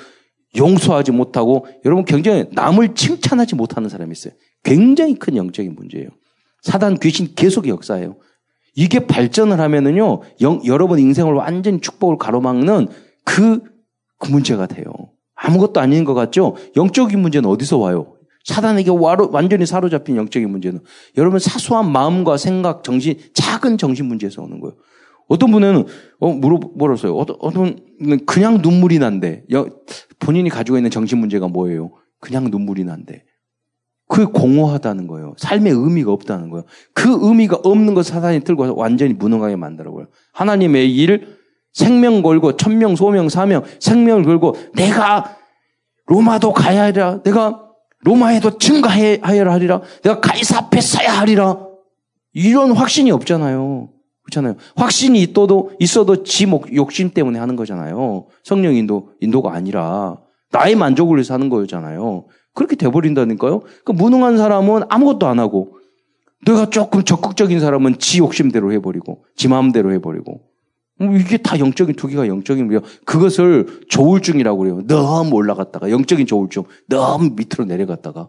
용서하지 0.57 1.13
못하고 1.13 1.67
여러분 1.85 2.05
굉장히 2.05 2.47
남을 2.53 2.95
칭찬하지 2.95 3.55
못하는 3.55 3.89
사람이 3.89 4.11
있어요. 4.13 4.33
굉장히 4.65 5.15
큰 5.15 5.37
영적인 5.37 5.75
문제예요. 5.77 6.09
사단 6.63 6.99
귀신 6.99 7.35
계속 7.35 7.69
역사예요. 7.69 8.17
이게 8.75 9.07
발전을 9.07 9.61
하면은요, 9.61 10.21
영, 10.41 10.61
여러분 10.65 10.99
인생을 10.99 11.35
완전히 11.35 11.81
축복을 11.81 12.19
가로막는 12.19 12.89
그, 13.25 13.63
그 14.19 14.31
문제가 14.31 14.67
돼요. 14.67 14.85
아무것도 15.35 15.81
아닌 15.81 16.05
것 16.05 16.15
같죠? 16.15 16.57
영적인 16.77 17.19
문제는 17.19 17.49
어디서 17.49 17.79
와요? 17.79 18.15
사단에게 18.45 18.91
완전히 19.33 19.67
사로잡힌 19.67 20.17
영적인 20.17 20.51
문제는 20.51 20.81
여러분 21.19 21.39
사소한 21.39 21.91
마음과 21.93 22.37
생각, 22.37 22.83
정신, 22.83 23.19
작은 23.35 23.79
정신 23.79 24.07
문제에서 24.07 24.43
오는 24.43 24.61
거예요. 24.61 24.77
어떤 25.29 25.53
분은 25.53 25.87
어 26.19 26.33
물어 26.33 26.59
물었어요. 26.75 27.15
어떤 27.17 27.37
어떤 27.41 27.79
그냥 28.27 28.59
눈물이 28.63 28.99
난대. 28.99 29.45
본인이 30.19 30.49
가지고 30.49 30.77
있는 30.77 30.91
정신 30.91 31.19
문제가 31.19 31.47
뭐예요? 31.47 31.93
그냥 32.19 32.51
눈물이 32.51 32.85
난대. 32.85 33.25
그 34.09 34.27
공허하다는 34.33 35.07
거예요. 35.07 35.35
삶의 35.39 35.73
의미가 35.73 36.11
없다는 36.11 36.51
거예요. 36.51 36.65
그 36.93 37.17
의미가 37.21 37.61
없는 37.63 37.95
것 37.95 38.05
사단이 38.05 38.41
들고 38.41 38.75
완전히 38.75 39.15
무능하게 39.15 39.55
만들어고요. 39.55 40.09
하나님의 40.33 40.93
일 40.97 41.39
생명 41.73 42.23
걸고 42.23 42.57
천명 42.57 42.97
소명 42.97 43.29
사명 43.29 43.63
생명을 43.79 44.25
걸고 44.25 44.57
내가 44.75 45.37
로마도 46.07 46.53
가야 46.53 46.83
하리라. 46.83 47.23
내가 47.23 47.70
로마에도 48.03 48.59
증가하여야 48.59 49.53
하리라. 49.53 49.83
내가 50.03 50.21
가이사 50.21 50.59
앞에 50.59 50.81
서야 50.81 51.21
하리라. 51.21 51.59
이런 52.33 52.73
확신이 52.73 53.11
없잖아요. 53.11 53.91
그렇잖아요. 54.23 54.57
확신이 54.77 55.21
있어도, 55.23 55.73
있어도 55.79 56.23
지 56.23 56.47
욕심 56.75 57.11
때문에 57.11 57.39
하는 57.39 57.57
거잖아요. 57.57 58.27
성령 58.45 58.75
인도, 58.75 59.11
인도가 59.21 59.53
아니라 59.53 60.19
나의 60.53 60.77
만족을 60.77 61.17
위해서 61.17 61.35
하는 61.35 61.49
거잖아요. 61.49 62.27
그렇게 62.55 62.77
돼버린다니까요. 62.77 63.63
그 63.85 63.93
무능한 63.93 64.37
사람은 64.37 64.83
아무것도 64.89 65.27
안 65.27 65.39
하고 65.39 65.77
내가 66.47 66.71
조금 66.71 67.03
적극적인 67.03 67.61
사람은 67.61 67.99
지 67.99 68.19
욕심대로 68.19 68.73
해버리고 68.73 69.25
지 69.37 69.49
마음대로 69.49 69.93
해버리고 69.93 70.33
뭐 70.33 70.50
이게 71.19 71.39
다 71.39 71.59
영적인 71.59 71.97
두 71.97 72.09
개가 72.09 72.29
영적인 72.29 72.67
거예요. 72.69 72.83
그것을 73.05 73.81
조울증이라고 73.89 74.59
그래요. 74.59 74.87
너무 74.87 75.35
올라갔다가 75.37 75.91
영적인 75.91 76.27
조울증 76.27 76.65
너무 76.89 77.31
밑으로 77.37 77.65
내려갔다가 77.65 78.29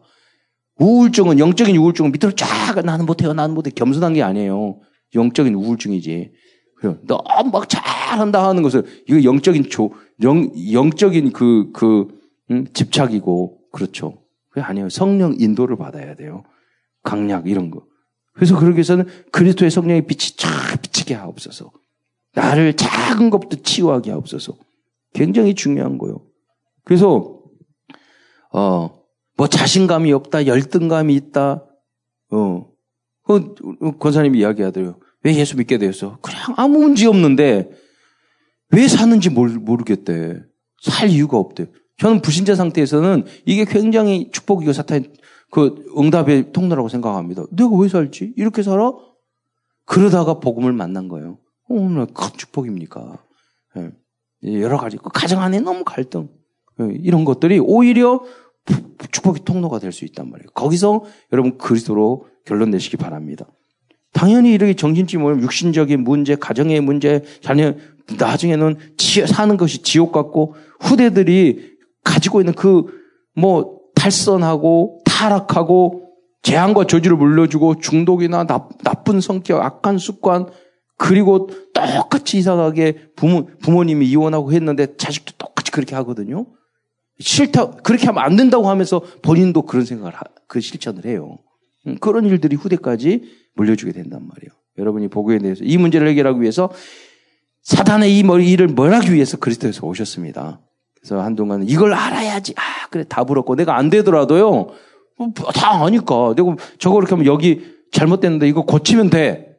우울증은 0.80 1.40
영적인 1.40 1.76
우울증은 1.76 2.12
밑으로 2.12 2.32
쫙 2.34 2.48
나는 2.84 3.06
못해요 3.06 3.34
나는 3.34 3.54
못해 3.56 3.72
겸손한 3.72 4.14
게 4.14 4.24
아니에요. 4.24 4.80
영적인 5.16 5.54
우울증이지. 5.54 6.32
그래요. 6.78 6.98
너무 7.06 7.52
막 7.52 7.68
잘한다 7.68 8.48
하는 8.48 8.64
것을 8.64 8.86
이거 9.08 9.24
영적인 9.24 9.70
조 9.70 9.92
영, 10.24 10.52
영적인 10.72 11.32
그, 11.34 11.72
그, 11.74 12.08
음, 12.52 12.66
집착이고, 12.74 13.60
그렇죠. 13.72 14.22
그게 14.50 14.62
아니에요. 14.62 14.90
성령 14.90 15.36
인도를 15.40 15.78
받아야 15.78 16.16
돼요. 16.16 16.44
강약, 17.04 17.48
이런 17.48 17.72
거. 17.72 17.86
그래서 18.34 18.58
그러기 18.58 18.78
위해서는 18.78 19.06
그리스도의 19.32 19.72
성령의 19.72 20.06
빛이 20.06 20.38
쫙 20.38 20.82
비치게 20.82 21.16
하옵소서. 21.16 21.72
나를 22.34 22.76
작은 22.76 23.30
것부터 23.30 23.62
치유하게 23.62 24.12
하옵소서. 24.12 24.58
굉장히 25.14 25.54
중요한 25.54 25.98
거예요. 25.98 26.26
그래서, 26.84 27.42
어, 28.54 29.02
뭐 29.38 29.48
자신감이 29.48 30.12
없다, 30.14 30.48
열등감이 30.48 31.14
있다, 31.16 31.66
어, 32.32 32.68
그, 33.24 33.54
권사님이 34.00 34.40
이야기하더래요. 34.40 35.00
왜 35.24 35.36
예수 35.36 35.58
믿게 35.58 35.78
되었어? 35.78 36.20
그냥 36.22 36.54
아무 36.58 36.80
문제 36.80 37.08
없는데, 37.08 37.70
왜 38.72 38.88
사는지 38.88 39.30
모르겠대. 39.30 40.42
살 40.82 41.10
이유가 41.10 41.38
없대. 41.38 41.68
저는 41.98 42.22
불신자 42.22 42.56
상태에서는 42.56 43.26
이게 43.46 43.66
굉장히 43.66 44.32
축복이고 44.32 44.74
사탄 44.74 45.06
그 45.52 45.86
응답의 45.98 46.52
통로라고 46.54 46.90
생각합니다. 46.90 47.44
내가 47.52 47.70
왜 47.78 47.88
살지? 47.88 48.34
이렇게 48.38 48.64
살아? 48.64 48.92
그러다가 49.86 50.40
복음을 50.40 50.72
만난 50.74 51.08
거예요. 51.10 51.38
얼마나 51.80 52.06
큰 52.06 52.30
축복입니까? 52.38 53.24
예. 53.78 54.62
여러 54.62 54.78
가지. 54.78 54.98
그 54.98 55.10
가정 55.14 55.42
안에 55.42 55.60
너무 55.60 55.84
갈등. 55.84 56.30
예. 56.80 56.88
이런 57.00 57.26
것들이 57.26 57.60
오히려 57.60 58.24
축복의 59.12 59.44
통로가 59.44 59.80
될 59.80 59.92
수 59.92 60.06
있단 60.06 60.30
말이에요. 60.30 60.50
거기서 60.54 61.04
여러분 61.34 61.58
그리스도로 61.58 62.28
결론 62.46 62.72
내시기 62.72 62.98
바랍니다. 62.98 63.48
당연히 64.14 64.52
이렇게 64.54 64.74
정신찜을 64.74 65.42
육신적인 65.42 66.04
문제, 66.04 66.36
가정의 66.36 66.82
문제, 66.82 67.24
자녀 67.42 67.74
나중에는 68.20 68.78
지, 68.98 69.26
사는 69.26 69.56
것이 69.58 69.82
지옥 69.84 70.12
같고 70.12 70.56
후대들이 70.82 71.78
가지고 72.04 72.42
있는 72.42 72.54
그 72.54 73.02
뭐 73.36 73.80
탈선하고 73.96 75.02
타락하고 75.06 76.08
재앙과 76.42 76.86
저주를 76.86 77.18
물려주고 77.18 77.80
중독이나 77.80 78.46
나, 78.46 78.68
나쁜 78.84 79.22
성격, 79.22 79.64
악한 79.64 80.00
습관 80.00 80.48
그리고 81.02 81.50
똑같이 81.74 82.38
이상하게 82.38 83.10
부모, 83.16 83.48
부모님이 83.64 84.06
이혼하고 84.06 84.54
했는데 84.54 84.96
자식도 84.98 85.34
똑같이 85.40 85.72
그렇게 85.72 85.96
하거든요. 85.96 86.46
싫다, 87.20 87.72
그렇게 87.78 88.06
하면 88.06 88.24
안 88.24 88.36
된다고 88.36 88.70
하면서 88.70 89.02
본인도 89.24 89.64
그런 89.64 89.84
생각을, 89.84 90.14
하, 90.14 90.22
그 90.48 90.62
실천을 90.62 91.06
해요. 91.06 91.40
음, 91.88 91.98
그런 92.00 92.26
일들이 92.26 92.56
후대까지 92.56 93.24
물려주게 93.56 93.94
된단 93.94 94.28
말이에요. 94.28 94.52
여러분이 94.78 95.08
보고에 95.08 95.40
대해서 95.40 95.64
이 95.64 95.76
문제를 95.80 96.08
해결하기 96.08 96.40
위해서 96.40 96.72
사단의 97.64 98.16
이 98.16 98.20
일을 98.20 98.68
멀하기 98.68 99.12
위해서 99.12 99.38
그리스도에서 99.38 99.88
오셨습니다. 99.88 100.62
그래서 101.00 101.20
한동안 101.20 101.64
이걸 101.68 101.96
알아야지. 101.96 102.54
아, 102.58 102.88
그래, 102.92 103.06
다 103.10 103.24
불었고. 103.24 103.56
내가 103.56 103.76
안 103.76 103.90
되더라도요. 103.90 104.52
뭐, 105.18 105.34
다 105.56 105.84
아니까. 105.84 106.36
내가 106.36 106.56
저거 106.78 107.00
이렇게 107.00 107.16
하면 107.16 107.26
여기 107.26 107.64
잘못됐는데 107.92 108.48
이거 108.48 108.62
고치면 108.66 109.10
돼. 109.10 109.51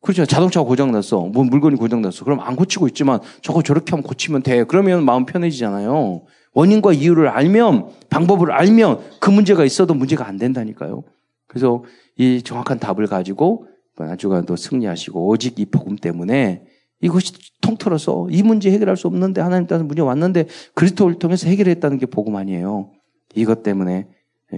그렇죠. 0.00 0.24
자동차가 0.24 0.66
고장났어. 0.66 1.20
뭐 1.26 1.44
물건이 1.44 1.76
고장났어. 1.76 2.24
그럼 2.24 2.40
안 2.40 2.54
고치고 2.54 2.86
있지만 2.88 3.20
저거 3.42 3.62
저렇게 3.62 3.90
하면 3.90 4.02
고치면 4.02 4.42
돼. 4.42 4.64
그러면 4.64 5.04
마음 5.04 5.26
편해지잖아요. 5.26 6.22
원인과 6.54 6.94
이유를 6.94 7.28
알면, 7.28 7.88
방법을 8.08 8.50
알면 8.52 9.00
그 9.20 9.30
문제가 9.30 9.64
있어도 9.64 9.94
문제가 9.94 10.26
안 10.26 10.38
된다니까요. 10.38 11.02
그래서 11.48 11.84
이 12.16 12.42
정확한 12.42 12.78
답을 12.78 13.06
가지고 13.06 13.66
한 13.96 14.16
주간도 14.16 14.56
승리하시고 14.56 15.26
오직 15.26 15.58
이 15.58 15.66
복음 15.66 15.96
때문에 15.96 16.62
이것이 17.00 17.32
통틀어서 17.60 18.28
이 18.30 18.42
문제 18.42 18.70
해결할 18.70 18.96
수 18.96 19.06
없는데 19.06 19.40
하나님 19.40 19.66
따서 19.66 19.84
문제 19.84 20.02
왔는데 20.02 20.46
그리스도를 20.74 21.18
통해서 21.18 21.48
해결했다는 21.48 21.98
게 21.98 22.06
복음 22.06 22.36
아니에요. 22.36 22.90
이것 23.34 23.62
때문에 23.62 24.06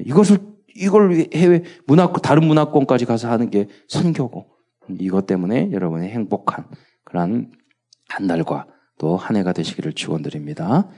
이것을 0.06 0.38
이걸 0.76 1.26
해외 1.34 1.62
문화권 1.86 2.20
다른 2.22 2.44
문화권까지 2.44 3.06
가서 3.06 3.28
하는 3.28 3.50
게 3.50 3.66
선교고 3.88 4.46
이것 5.00 5.26
때문에 5.26 5.70
여러분의 5.72 6.10
행복한 6.10 6.64
그러한 7.04 7.52
한 8.08 8.26
달과 8.26 8.66
또 8.98 9.16
한 9.16 9.36
해가 9.36 9.52
되시기를 9.52 9.92
축원드립니다. 9.92 10.88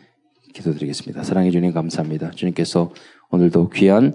기도드리겠습니다. 0.55 1.23
사랑해 1.23 1.51
주님 1.51 1.73
감사합니다. 1.73 2.31
주님께서 2.31 2.93
오늘도 3.31 3.69
귀한 3.71 4.15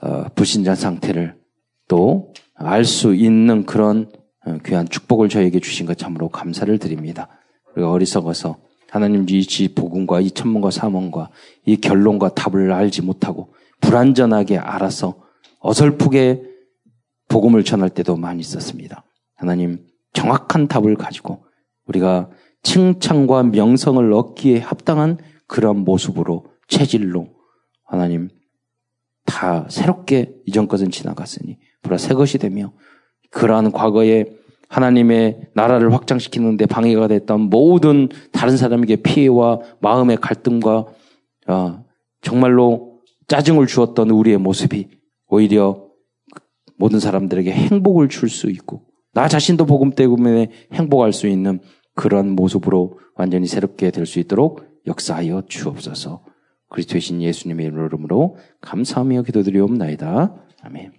어, 0.00 0.24
불신자 0.34 0.74
상태를 0.74 1.36
또 1.88 2.32
알 2.56 2.84
수 2.84 3.14
있는 3.14 3.66
그런 3.66 4.10
어, 4.46 4.58
귀한 4.64 4.88
축복을 4.88 5.28
저에게 5.28 5.60
주신 5.60 5.86
것 5.86 5.98
참으로 5.98 6.28
감사를 6.28 6.78
드립니다. 6.78 7.28
우리가 7.74 7.90
어리석어서 7.90 8.58
하나님 8.90 9.26
이 9.28 9.68
복음과 9.74 10.20
이 10.20 10.30
천문과 10.30 10.70
사문과 10.70 11.30
이 11.64 11.76
결론과 11.76 12.30
답을 12.34 12.72
알지 12.72 13.02
못하고 13.02 13.52
불완전하게 13.80 14.58
알아서 14.58 15.16
어설프게 15.60 16.55
복음을 17.36 17.64
전할 17.64 17.90
때도 17.90 18.16
많이 18.16 18.40
있었습니다. 18.40 19.04
하나님 19.34 19.84
정확한 20.14 20.68
답을 20.68 20.96
가지고 20.96 21.44
우리가 21.84 22.30
칭찬과 22.62 23.42
명성을 23.42 24.10
얻기에 24.10 24.60
합당한 24.60 25.18
그런 25.46 25.84
모습으로 25.84 26.46
체질로 26.66 27.28
하나님 27.84 28.30
다 29.26 29.66
새롭게 29.68 30.32
이전 30.46 30.66
것은 30.66 30.90
지나갔으니 30.90 31.58
보라 31.82 31.98
새 31.98 32.14
것이 32.14 32.38
되며 32.38 32.72
그러한 33.30 33.70
과거에 33.70 34.24
하나님의 34.70 35.50
나라를 35.52 35.92
확장시키는데 35.92 36.64
방해가 36.64 37.06
됐던 37.08 37.50
모든 37.50 38.08
다른 38.32 38.56
사람에게 38.56 38.96
피해와 38.96 39.60
마음의 39.80 40.16
갈등과 40.22 40.86
어, 41.48 41.84
정말로 42.22 43.02
짜증을 43.28 43.66
주었던 43.66 44.08
우리의 44.08 44.38
모습이 44.38 44.88
오히려 45.26 45.85
모든 46.76 47.00
사람들에게 47.00 47.50
행복을 47.52 48.08
줄 48.08 48.28
수 48.28 48.50
있고 48.50 48.82
나 49.12 49.28
자신도 49.28 49.66
복음 49.66 49.90
때문에 49.92 50.50
행복할 50.72 51.12
수 51.12 51.26
있는 51.26 51.60
그런 51.94 52.30
모습으로 52.30 52.98
완전히 53.14 53.46
새롭게 53.46 53.90
될 53.90 54.04
수 54.06 54.18
있도록 54.18 54.64
역사하여 54.86 55.44
주옵소서. 55.48 56.22
그리스도의 56.68 57.00
신 57.00 57.22
예수님의 57.22 57.66
이름으로 57.66 58.36
감사하며 58.60 59.22
기도드리옵나이다. 59.22 60.34
아멘. 60.62 60.92